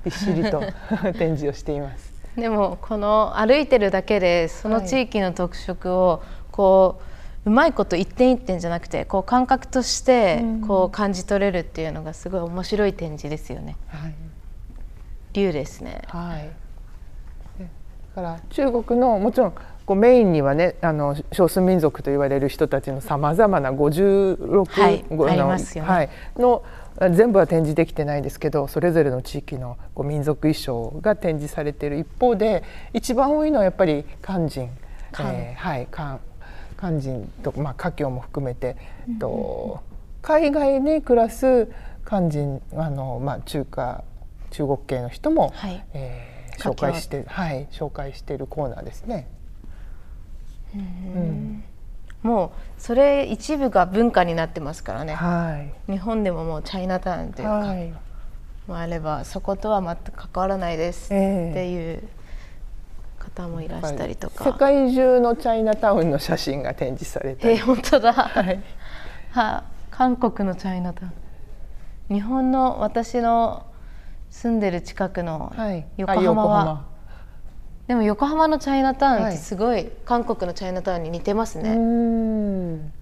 [0.04, 0.62] びっしりと
[1.18, 2.12] 展示をしています。
[2.36, 6.22] でもこの歩いてるだけでその地域の特色を
[6.52, 7.02] こ
[7.46, 10.62] ううまいこと一点一点じゃなくてこう感覚としてうん。
[10.62, 13.78] こう感じ取れるっていうのがすごい面白い展示ですよね。
[13.88, 14.14] はい。
[15.34, 16.02] 竜ですね。
[16.08, 16.50] はい。
[17.58, 17.68] で
[18.16, 19.54] だから中国のもちろん
[19.86, 25.90] こうメインにはねあの少数民族と言われる人たちのさまざまな56、はいごありますよね。
[25.90, 26.64] はい、の
[27.12, 34.70] 全部は展示できてないですけどそれぞれの地域のこう民族衣装が展示されている一方で一番多いのはやっぱり漢人、
[35.12, 35.32] 漢。
[35.32, 36.20] えーはい漢
[36.82, 38.76] 漢人とまあ華僑も含めて、
[39.20, 39.82] と
[40.22, 41.70] 海外に暮らす
[42.04, 44.04] 漢人あの、まあ、中華
[44.50, 45.86] 中国系の人も、はい。
[45.94, 47.54] えー紹介しては。
[47.54, 49.28] い紹介しているコーナーですね。
[50.76, 51.64] うん。
[52.22, 55.16] もうそれ一部が文化になってますからね。
[55.16, 55.92] はい。
[55.92, 57.92] 日本でももうチャイナタウンというか、はい。
[58.68, 62.04] もあればそことは全く関わらないですっええていう
[63.36, 64.44] 方もいらしたりとか。
[64.46, 68.14] 世界中のチャイナタウンの写真が展示されて、えー本当だ。
[68.14, 68.62] はい。
[69.32, 72.16] は韓国のチャイナタウン。
[72.16, 73.66] 日本の私の
[74.30, 76.46] 住んでる近くのはい、横あ浜。
[76.46, 76.86] は、
[77.88, 79.32] でも横浜のチャイナタウンっはい。
[79.34, 82.94] てすごい韓国のチャイナタウンに似てますうね、ーん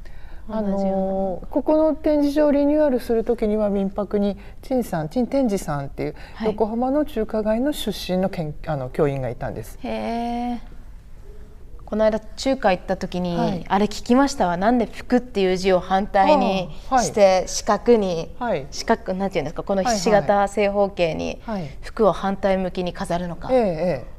[0.52, 6.48] あのここの展示場をリニューアルするときには民泊に陳さん陳天智さんっていうはい。
[6.48, 9.78] 横浜の中華街の出身のけんあの教員がいたんです。
[9.84, 10.62] へえ
[11.86, 13.66] この間中華行った時に、はい。
[13.68, 16.70] あれ聞きましたわなんで「服」っていう字を反対に
[17.00, 18.68] して四角に、はい。
[18.72, 21.70] 四角なんていうんですかこのひし形正方形にはい。
[21.82, 23.50] 服を反対向きに飾るのか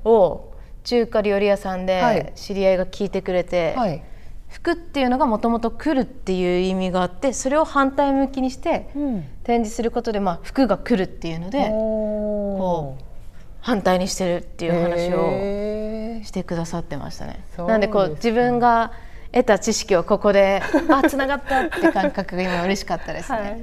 [0.05, 0.49] を
[0.83, 2.39] 中華料理屋さんはでい。
[2.39, 3.75] 知り合いが聞いてくれて、
[4.51, 9.25] 服っていうのがもともと来るっていう意味があってそれを反対向きにしてうん。
[9.45, 12.97] 展示することで、まあ、服が来るっていうのでこ
[13.61, 17.45] 反対にしてるっていう話をえしてくださってましたね。
[17.59, 18.93] なんでこうね自分が
[19.33, 23.39] 得た知識をここであつながったって感覚が今嬉しかったですね。
[23.39, 23.61] はい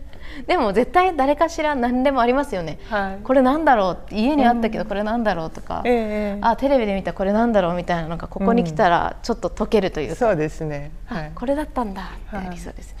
[0.46, 2.78] でも絶対誰かしら何でもありますよね。
[2.88, 3.98] はいこれなんだろう？
[4.00, 10.92] って家にあったけどこれなんだろうとか、ええあテレビで見たこれなんだろうみたいなのがここに来たらちょっと解けるというか、そうですね。
[11.06, 11.32] はい。
[11.34, 12.99] これだったんだってありそうですね。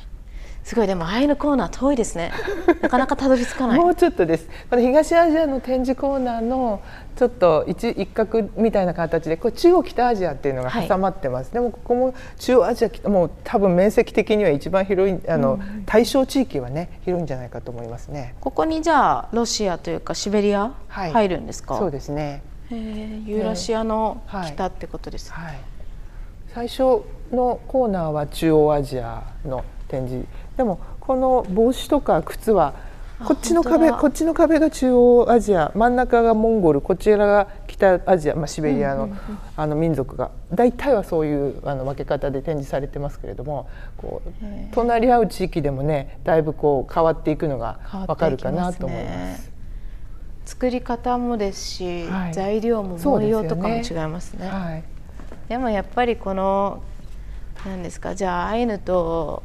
[0.70, 0.86] すごい。
[0.86, 2.30] でもアイヌコーナー遠いですね。
[2.80, 3.78] なかなかたどり着かない。
[3.78, 4.46] もうちょっとです。
[4.70, 6.80] この東アジアの展示コーナーの
[7.16, 18.36] ちょっと一一角みたいな形でこれ中央北アジアっていうのが挟まってます、はい、でもここも中央アジアもう多分面積的には一番広いあの、うん、対象地域はね広いんじゃないかと思いますね。
[18.40, 21.76] ここにじゃあロシアというかシベリア、はい、入るんですか？
[21.78, 22.42] そうですね。
[22.70, 25.60] ユーラシアの北ってことです、はい、はい、
[26.54, 27.02] 最初
[27.32, 30.24] のコーナーは中央アジアの展示
[30.56, 32.74] でもこの帽子とか靴は
[33.24, 39.10] こっちの壁こっちの壁が中央アジア真ん中がモンゴルこちらが北アジア、まあ、シベリアの,、
[39.56, 40.30] あの民族が。
[40.52, 44.30] 大体はそういうあの分け方で展示されてますけれどもこう
[44.72, 49.50] 隣り合う地域でもねだいぶこう変わっていくのが分かるかなと思います。
[50.46, 54.40] 作り方もですし、はい、材料も文様とかも違いますね。
[54.40, 54.84] で、ねはい、
[55.48, 56.82] でもやっぱりこの
[57.64, 59.44] 何ですかじゃあアイヌと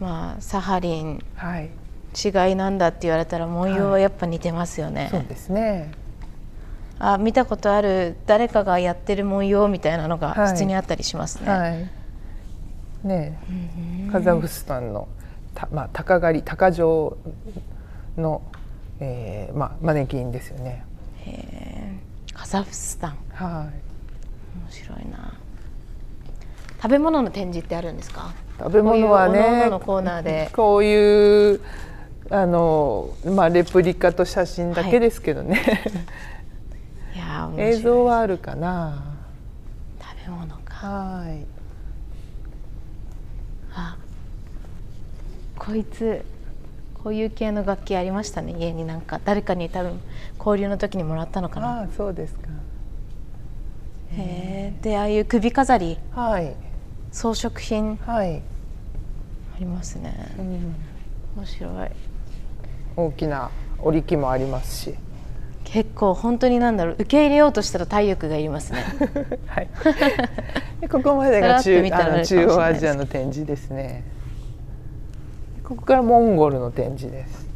[0.00, 1.70] まあ、サハリン、はい、
[2.16, 5.02] 違いなんだって言われたら文様はやっぱ似てますよね。
[5.02, 5.92] はい、そうですね
[6.98, 11.50] あ見たことある誰かがやってる文様みたいなのが普通にあったりしますね。
[11.50, 11.88] はい、
[13.04, 13.38] ね
[14.12, 15.08] カザフスタンの
[15.54, 17.16] た、まあ、鷹狩り鷹城
[18.18, 18.42] の、
[19.00, 20.84] えーまあ、マネキンですよね。
[22.34, 23.16] カザフスタン。
[23.32, 23.90] はい。
[24.58, 25.34] 面白いな。
[26.82, 28.32] 食べ物の展示ってあるんですか？
[28.60, 29.70] 食べ物はね
[30.52, 31.60] こういう
[32.30, 35.62] あの、まあ、レプリカと写真だけですけどね、
[37.16, 39.02] はい、映像はあるかな。
[39.98, 40.86] 食べ物か。
[40.86, 41.46] はい。
[43.72, 43.96] あ
[45.58, 46.24] こいつ
[47.02, 48.54] こういう系の楽器ありましたね。
[48.58, 50.00] 家になんか誰かに多分
[50.38, 51.82] 交流の時にもらったのかな。
[51.82, 52.48] あそうですか。
[54.12, 55.98] へえでああいう首飾り。
[56.12, 56.54] はい。
[57.12, 58.40] 装飾品、はい、あ
[59.60, 60.74] りますね、うん、
[61.36, 61.88] 面白い。
[62.96, 64.94] 大きな織り機もありますし。
[65.64, 68.82] 結構本当になんだろう受け入れようとしたら体力がいりますね。
[69.46, 69.68] はい。
[70.80, 71.80] でここまでが中
[72.24, 74.02] 中央アジアの展示ですね。
[75.62, 77.46] ここからモンゴルの展示です。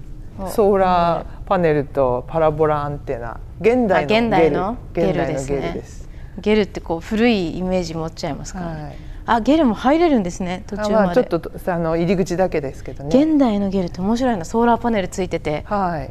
[0.54, 3.40] ソーラーパネルとパラボラアンテナ。
[3.60, 4.26] 現代のゲル。
[4.26, 6.08] 現代のゲルです、ね、
[6.40, 8.60] ゲルってこう古いイメージ持っちゃいますか？
[8.60, 13.22] ら、ね、はいあゲルも入れるんですね途中まで、ちょっとあの入り口だけですけどね。
[13.22, 15.62] 現代のゲルって面白いなソーラーパネルついてて。
[15.66, 16.10] はい。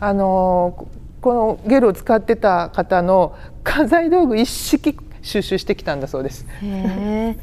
[0.00, 0.88] あの
[1.20, 6.46] このゲルを使ってた方の家財道具一式収集してきたんだそうです。
[6.60, 7.36] へ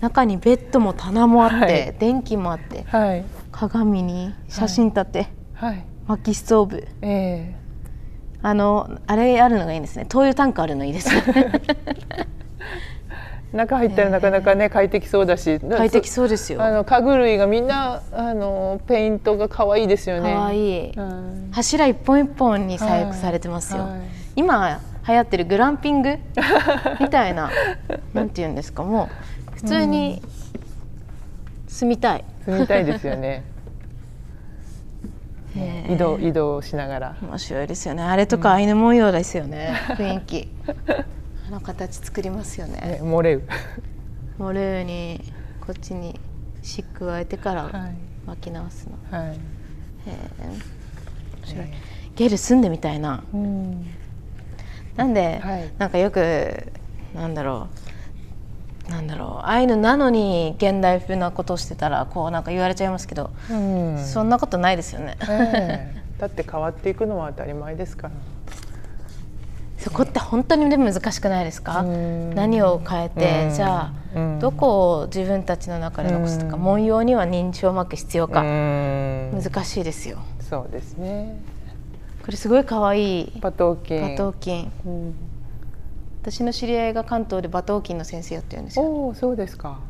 [0.00, 10.04] 中にベッドも棚もあって、はい、電気もあって、はい、鏡に写真立て、はい、薪ストーブ、えー、あのあれあるのがいいんですね。
[10.06, 11.22] 灯油タンクあるのいいですね
[13.54, 15.60] 中入ったらなかなかね快適そうだし。
[15.60, 16.60] 快適そうですよ。
[16.60, 20.34] あの家具類がみんなあのペイントが可愛いですよね。
[20.34, 23.90] 可愛い、うん、柱一本一本に細工されてますよ、はい。
[23.92, 24.00] はい、
[24.34, 26.18] 今流行ってるグランピング？
[27.00, 27.50] みたいな
[28.12, 28.82] なんて言うんですか？
[28.82, 29.08] も
[29.52, 30.20] う普通に
[31.68, 33.44] 住みたい、うん、住みたいですよね。
[35.88, 37.16] 移動移動しながら。
[37.22, 38.02] 面白いですよね。
[38.02, 40.48] あれとかアイヌ模様ですよね、うん、雰囲気。
[40.88, 41.04] あ
[41.54, 42.80] の形作りますよね。
[42.80, 43.42] ねモレウ。
[44.38, 45.20] モレウに
[45.60, 46.18] こっちに
[46.62, 47.90] し加えてから
[48.26, 49.18] 巻き直すの。
[49.18, 49.30] はい。
[49.30, 50.46] へえ。
[50.46, 51.66] 面白い。
[52.16, 53.22] ゲル住んでみたいな。
[53.32, 53.86] うん、
[54.96, 56.72] なんで、はい、なんかよく
[57.14, 57.68] なんだろ
[58.88, 58.90] う。
[58.90, 68.14] なんだろうアイヌなのに現代風なことをしてたらこうなんか言われちゃいますけど、うん、そんなことないですよね、えー、 だって変わっていくのは当たり前ですから
[69.84, 71.82] そこって本当に難しくないですか？
[71.82, 78.42] 何を変えてじゃあどこを自分たちの中で残すとか文様には認証マーク必要か。
[78.42, 80.18] 難しいですよ。
[80.40, 81.38] そうですね。
[82.24, 83.32] これすごい可愛い。
[83.40, 83.98] 馬頭琴。
[83.98, 84.72] 馬頭琴、
[86.22, 89.08] 私の知り合いが関東で馬頭琴の先生やってるんですよ。
[89.08, 89.80] おそうですか。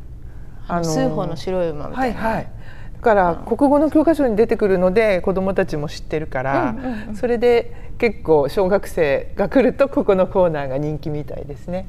[0.67, 2.47] あの数歩の白い馬みたいな、はいはい
[3.01, 6.75] から国語の教科書に出てくるので子どもたちも知ってるから、
[7.13, 11.85] それで結構小学生が来るとここのコーナーが人気みたいですね。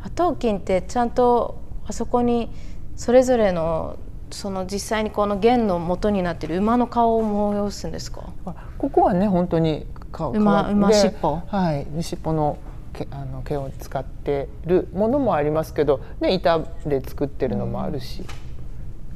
[0.00, 2.50] 馬頭琴ってちゃんとあそこに
[2.96, 3.96] それぞれの
[4.30, 8.32] その実際にこの弦の元になっている馬の顔を催すんですか？
[8.78, 9.86] ここはね本当に
[10.34, 12.58] 馬馬尻尾はい尻尾の
[12.92, 18.22] 毛あの毛を使ってるものもありますけど、ね、板で作ってるのもあるし。
[18.22, 18.47] うん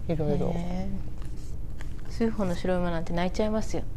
[0.09, 0.55] いろいろ。
[2.11, 3.83] 数歩の白馬なんて泣いちゃいますよ。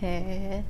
[0.00, 0.64] へえ。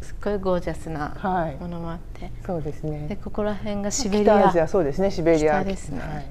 [0.00, 1.14] すっごいゴージャスな
[1.60, 3.08] ものもあって、はい、そうですね。
[3.08, 4.68] でここら辺がシベリア。
[4.68, 5.10] そうですね。
[5.10, 6.26] シベリアですね、はい、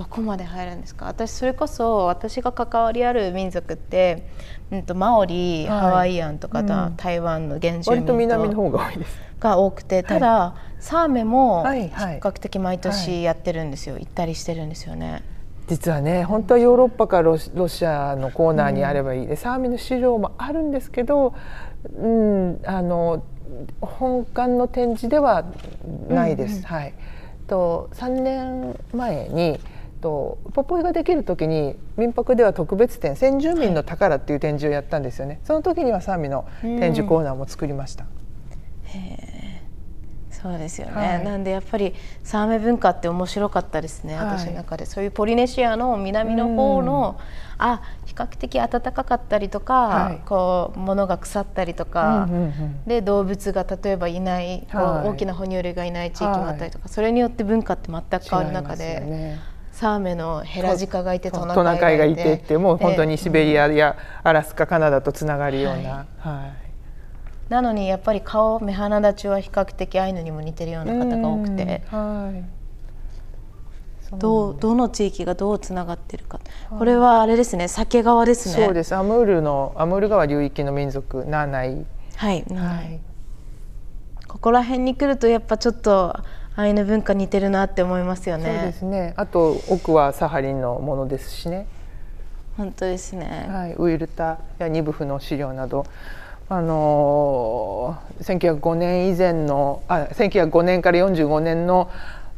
[0.00, 1.04] どこまで入るんですか？
[1.04, 4.26] 私それこそ私が関わりある民族って、
[4.70, 5.80] うん、とマオリ、はい。
[5.80, 6.96] ハワイアンとか、うん。
[6.96, 9.20] 台湾の原住民割と南のと方が多いです。
[9.38, 12.20] が多くてただ、サーメも比はいはい。
[12.20, 15.22] 較的毎年やってるんですよ、行ったりしてるんですよね。
[15.66, 19.26] 実はね本当はヨーロッパかロシアのコーナーにあればいい。
[19.26, 21.34] で、サーミの資料もあるんですけど、
[21.94, 23.22] うん、あの
[23.82, 25.44] 本館の展示では
[26.08, 26.66] ないです。
[26.66, 26.94] はい、
[27.46, 29.60] と3年前に
[30.00, 35.40] とポポイができる時に民泊では特別展「先住民の宝」っていう展示をやったんですよね。
[35.44, 38.06] その時にはサーミの展示コーナーも作りました。
[40.30, 41.24] そうですよね、はい。
[41.24, 41.94] なんでやっぱり
[42.24, 44.24] サーメ文化って面白かったですね、はい。
[44.38, 44.86] 私の中で。
[44.86, 47.18] そういうポリネシアの南の方の、
[47.58, 50.20] あ比較的暖かかったりとか、はい。
[50.26, 52.84] こう物が腐ったりとか、うんうんうん。
[52.86, 59.36] で動物が例えばいない、大きな哺乳類がいない地域もあったりとか、それによって文化って全く変わる中で、
[59.80, 62.22] サーメのヘラジカがいてトナカイがいて。
[62.22, 66.48] てってもう本当にでシベリアやアラスカカナダとつながるような、は
[67.48, 67.50] い。
[67.50, 71.82] なのにやっぱり顔目鼻立ちは比較的アイヌにも似てるような方が多くて。
[74.18, 76.40] どうどの地域がどうつながってるか、
[76.76, 78.66] これはあれですね酒川ですね。
[78.66, 78.94] そうです。
[78.94, 83.00] アムールのアムール川流域の民族ナーナイ、はい、はい、
[84.26, 86.16] ここら辺に来るとやっぱちょっと
[86.56, 89.14] アイヌ文化似てるなって思いますよそうでねすね。
[89.16, 91.66] あと奥はサハリンのものですしね、
[92.56, 95.86] 本当ですね、はい、ウイルタやニブフの資料など。
[96.52, 101.88] あのー、1905年以前のあ1905年から45年の、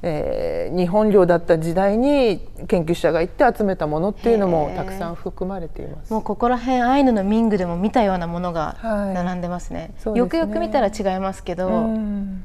[0.03, 6.13] えー日本領だった時代に研究者が行って集めたものっていうのもたくさん含まれています。
[6.13, 9.15] もうここら辺アイヌの民具でも見たようなものがはい。
[9.15, 10.19] 並んでますね,、そうですね。
[10.19, 12.45] よくよく見たら違いますけど、うん。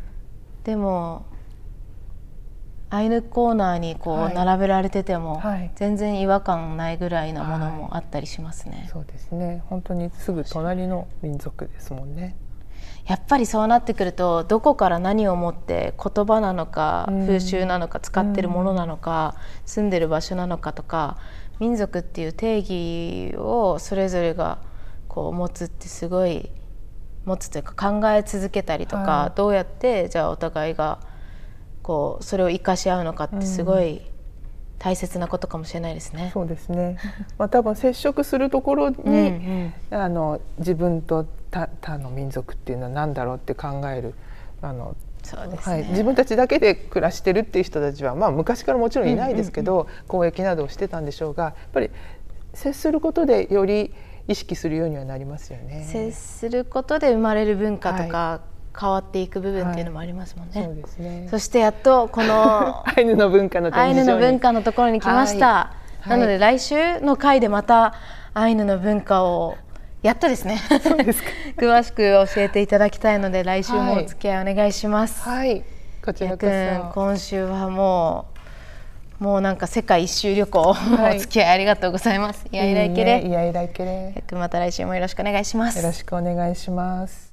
[0.64, 1.24] でも
[2.90, 4.34] アイヌコーナーにこうはい。
[4.34, 5.72] 並べられてても、はい。
[5.76, 9.64] 全然違和感ないぐらいなものもあったりしますね、そうですね。
[9.68, 12.36] 本当にすぐ隣の民族ですもんね。
[13.06, 17.26] やっぱりそうなってくるとどこから何をもって言葉なのかうん。
[17.26, 19.36] 風習なのか使ってるものなのか
[19.66, 21.18] 住んでる場所なのかとか
[21.60, 24.60] 民族っていう定義をそれぞれが
[25.08, 26.52] こう持つってすごい
[27.26, 29.32] 持つというか考え続けたりとか、はい。
[29.36, 31.00] どうやってじゃあお互いが
[31.88, 34.02] こうそれを生かし合うのかってすごい
[34.78, 36.32] 大切なことかもしれないですね。
[36.34, 36.98] そうですね。
[37.38, 44.16] まあ多分接触するところに、うんうんあの自分と他他の民族っていうのは何だろうって考える
[44.62, 44.98] あの。
[45.24, 51.90] そうですね、はい、自分たちだけで暮らしてるっていう人たちは、まあ、昔からもちろんいないですけど、交易などをしてたんでしょうがやっぱり
[52.54, 53.94] 接することでより
[54.30, 55.86] 意識するようにはなりますよね。
[55.86, 58.42] 接することで生まれる文化とか、
[58.80, 60.64] 変わっていく部分っていうのもありますもんね。
[60.64, 61.28] そうですね。
[61.30, 65.48] そしてやっとこの アイヌの文化の展アイヌの文化のところに来ました。
[65.48, 67.94] はいなので来週の回でまた
[68.34, 69.58] アイヌの文化を
[70.02, 70.62] やっとですね
[71.58, 75.22] 詳しく教えていただきたいので来週もお付き合いお願いします。
[75.28, 75.64] はい、
[76.04, 76.92] こちやらこそ。
[76.94, 78.26] 今週はも
[79.20, 82.46] うもうなんか世界一周旅行、はいお付き合いありがとうございます。
[82.52, 83.26] いやいらいけれ。
[83.26, 84.24] いやいらいけれ。
[84.34, 85.80] また来週もよろしくお願いします。
[85.80, 87.27] よろしくお願いします。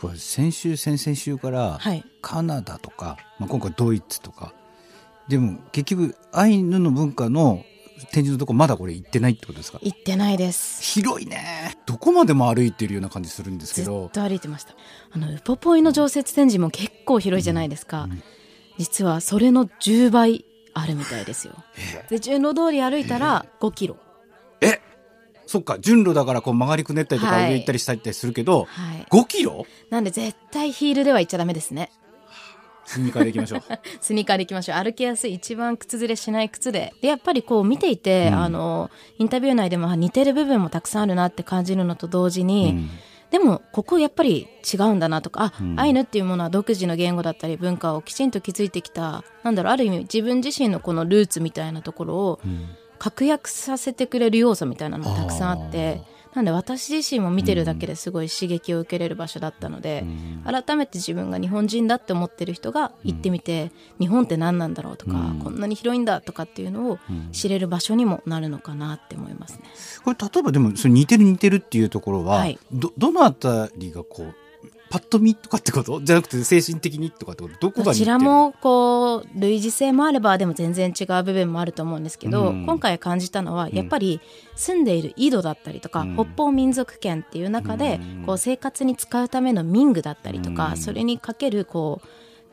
[0.00, 2.04] これ先週先々週からはい。
[2.22, 4.54] カナダとか、まあ、今回ドイツとか。
[5.28, 7.62] でも結局アイヌの文化の
[8.12, 9.78] 展示のとこまだこれ行ってないってことですか？
[9.82, 10.82] 行ってないです。
[10.82, 11.76] 広いね。
[11.86, 14.74] どこまでも歩いてるような感じするんですけずっどと歩いてました。
[15.12, 18.08] あのウポポイの常設展示も結構広いじゃないですか、
[18.78, 21.54] 実はそれの10倍あるみたいですよ。
[22.10, 23.96] で順路通り歩いたら5キロ。
[24.60, 24.80] え？
[25.46, 27.50] そっか順路だからこう曲がりくねったりとかはい。
[27.50, 29.06] 上行ったりしたりするけど、はい。
[29.10, 29.66] 5キロ？
[29.90, 31.90] なんで絶対ヒールでは行っちゃダメですね。
[32.86, 33.62] スニーカーで行きましょう。
[34.00, 34.82] スニーカーで行きましょう。
[34.82, 36.92] 歩きやすい一番靴ずれしない靴で。
[37.00, 42.90] でやっぱりこう見ていて、あのインタビュー内でもあ似てる部分もたくさんあるなって感じるのと同時に、うん。
[43.30, 52.68] でもここやっぱり違うんだなとかあ、うんアイヌっていうものは独自の言語だったり文化をきちんと築いてきたなんだろうある意味自分自身のこのルーツみたいなところをうん
[52.98, 56.02] 確約させてくれる要素みたいなのもたくさんあって
[56.34, 60.04] なんで私自身も見てるだけですごい刺激を受けれる場所だったので、
[60.44, 63.70] 改めて自分が日本人だって思ってる人が行ってみて、
[64.00, 65.38] 日本って何なんだろうとか、うん。
[65.38, 66.98] こんなに広いんだとかっていうのを
[67.30, 69.60] 知れる場所にもなるのかなって思いますね。
[70.04, 72.58] これ例えばでもそれ似てる似てるっていうところは、はい。
[72.72, 74.34] どどのあたりがこう
[74.94, 76.00] パッと見とかってこと？
[76.02, 77.56] じゃなくて精神的にとかってこと？
[77.58, 82.64] どこがどちらもこう類似性もあればでも全然違う部分もあると思うんですけど、うん。
[82.64, 84.20] 今回感じたのはやっぱり
[84.54, 86.14] 住んでいる井戸だったりとか、うん。
[86.14, 88.24] 北方民族圏っていう中でうん。
[88.24, 90.76] こう生活に使うための民具だったりとか、うん。
[90.76, 92.08] それにかけるこう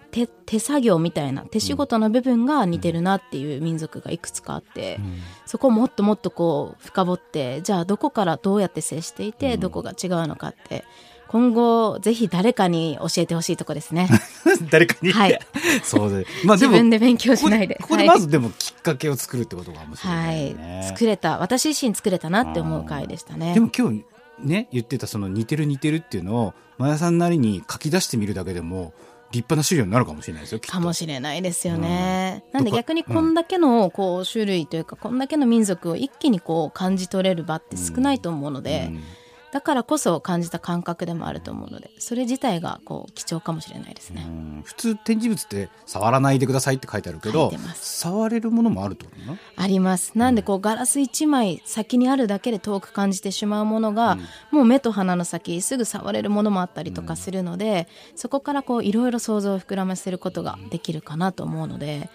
[0.09, 4.99] 手手作業みたいな手仕事の部分が似てるなっていう民族がいくつかあって、
[5.45, 10.85] そこをもっともっとこう深掘ってじゃあどこからどうやって接していて、どこが違うのかって
[11.31, 14.09] 今後ぜひ誰かに教えてほしいとこですね。
[14.69, 15.39] 誰かに、はい。
[15.81, 16.27] そうで。
[16.43, 17.75] まあ自分で勉強しないで。
[17.75, 20.51] ここでまずでもきっかけを作るってことかもしれなはい。
[20.51, 21.37] い、ね、作れた。
[21.37, 23.53] 私自身作れたなって思う回でしたね。
[23.53, 24.03] でも今日
[24.39, 28.91] ね言ってたその似てる似てるっていうのをマヤさんなりに書き出してみるだけでも
[29.31, 32.59] 立派な資料になるかもしれないですよかもしれないですよね、うん。
[32.59, 39.03] なんで逆にこんだけのこう種類というかこんだけの民族を一気にこう感じ取れる場って少ないと思うので、うん
[39.51, 44.61] だからこそ感じた感覚でもあると思うのでそれ自体がこう貴重かもしれないですね、うん。
[44.63, 50.17] 普通展示物って触らないでくださいって書いてあるけ書ど触れるものもあるとなあります。
[50.17, 54.17] なんでこうガラス1枚先にあるだけで遠く感じてしまうものが、
[54.51, 62.09] もう目と鼻の先すぐ触れるものもあったりとかするので、そこからこういろいろ想像を膨らませることができるかなと思うので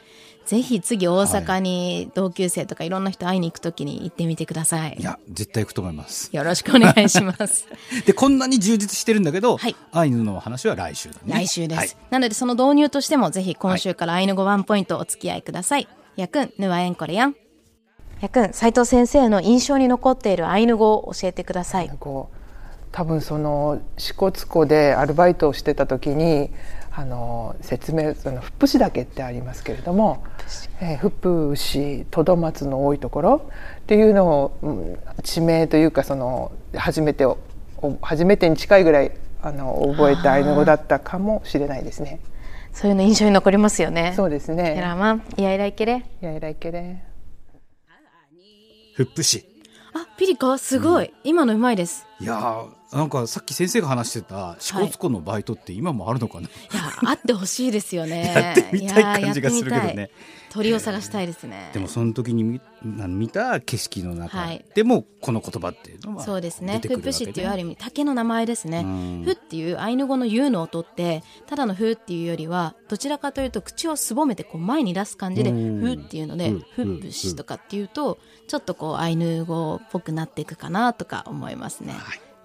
[0.46, 4.96] ぜひ次大阪に同級生とかいろんな人会いに行くときに行ってみてください。
[4.98, 5.02] い。
[5.02, 6.34] や絶対行くと思います。
[6.34, 7.66] よろしくお願いします。
[8.06, 9.74] でこんなに充実してるんだけど、はい。
[9.92, 11.34] アイヌの話は来週だね。
[11.34, 11.90] 来週です、はい。
[12.10, 17.34] なのでその導入としてもぜひ今週からアイヌ語ワンポイントお付き合いください、やくんぬわえんこれやん。
[18.20, 21.90] やくん斉藤先生の印象に残っているアイヌ語を教えてください。
[21.98, 22.36] こう
[22.92, 26.50] 多分その支笏湖でアルバイトをしてた時に
[26.98, 30.24] あの説明そのフップシ岳ってありますけれども
[30.80, 31.10] えーフッ
[31.50, 37.38] プシトドマツの多いところっていうのを、うん地名というかその初めてを
[37.78, 42.20] お初めてに近いぐらいあの覚えたアイヌ語だったかもしれないですね。
[42.72, 44.12] そういうの印象に残りますよね。
[44.14, 45.00] そうですヘラね。
[45.00, 46.04] マンいやいらいけれ。
[46.22, 47.02] いやいらいけれ。
[48.94, 49.46] フップシ
[49.94, 58.32] あピリカすごい、今のうまいですいやーなんかさっき先生が話してた支笏湖のバイトって今もあるのかな、いやあってほしいですよね。
[58.34, 60.10] やってみたい感じがするけどね。
[60.50, 61.70] 鳥を探したいですね。
[61.74, 64.38] でもその時に見な見た景色の中。
[64.38, 64.64] はい。
[64.74, 66.80] でもこの言葉っていうのはそうですね。
[66.82, 68.78] フップシっていうある意味竹の名前ですね。
[68.78, 69.22] うん。
[69.24, 75.80] フっていうアイヌ語の U の音ってただのフっていうよりはどちらかというと口をすぼめてこう前に出す感じでうん。
[75.80, 76.60] フっていうのでうん。
[76.60, 81.94] フップシとかっていうとちょっとこうアイヌ語っぽくなっていくかなとか思いますね。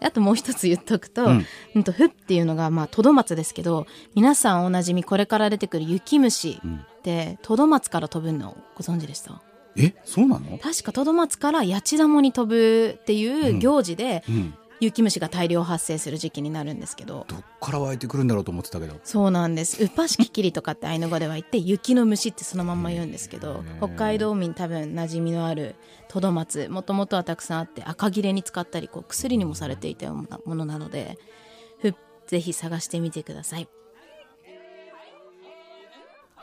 [0.02, 1.28] はいあともう一つ言っとくと、う
[1.76, 3.86] うんん、とフっていうのがまあトドマツですけど
[4.16, 9.41] 皆さんおなじみこれから出てくる雪虫ってトドマツから飛ぶのご存知でした？
[9.78, 17.26] えそうなの、確かトドマツからヤチダモに飛ぶっていう行事で、うん、雪虫が大量発生する時期になるんですけど。
[17.30, 19.00] どっから湧いてくるんだろうと思ってたけど。
[19.04, 19.82] そうなんです。
[19.84, 25.76] ウッパシキキリとかってアイヌ語では言って雪の虫ってそのまんま言うんですけど北海道民多分馴染みのある
[26.08, 31.18] トドマツもともとはたくさんあって赤切れに使ったりこう薬にもされていたようなものなので
[31.80, 31.94] ふ
[32.28, 33.70] ぜひ探してみてください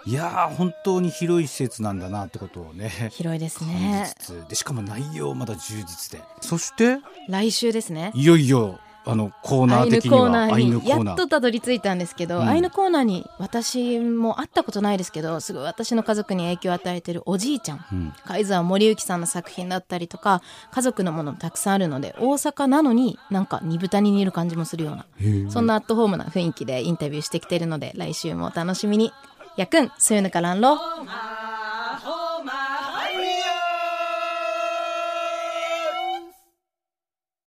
[0.05, 4.13] いやー本当に広い施設なんだなってことをね広いです感ね
[4.49, 6.25] でしかも内容まだ充実で。
[6.41, 6.99] そして？
[7.29, 8.13] 来週ですね。
[8.15, 11.15] いよいよあのコーナー的にはコーナーアイヌにやコーナー。
[11.15, 12.49] っとたどり着いたんですけど、うん。
[12.49, 18.13] アイヌコーナーに私も会ったことないですけどすごい私の家族に影響を与えてるおじいちゃん、うん。
[18.27, 20.43] 海沢森幸さんの作品だったりとか
[20.73, 25.07] 家族のものもたくさんあるので大阪なのになんか煮豚に似る感じもするような。
[25.51, 29.13] そんなアットホームな雰囲気でインタビューしてきてるので来週もお楽しみに
[29.59, 30.79] 役ん、そういうのからんろ。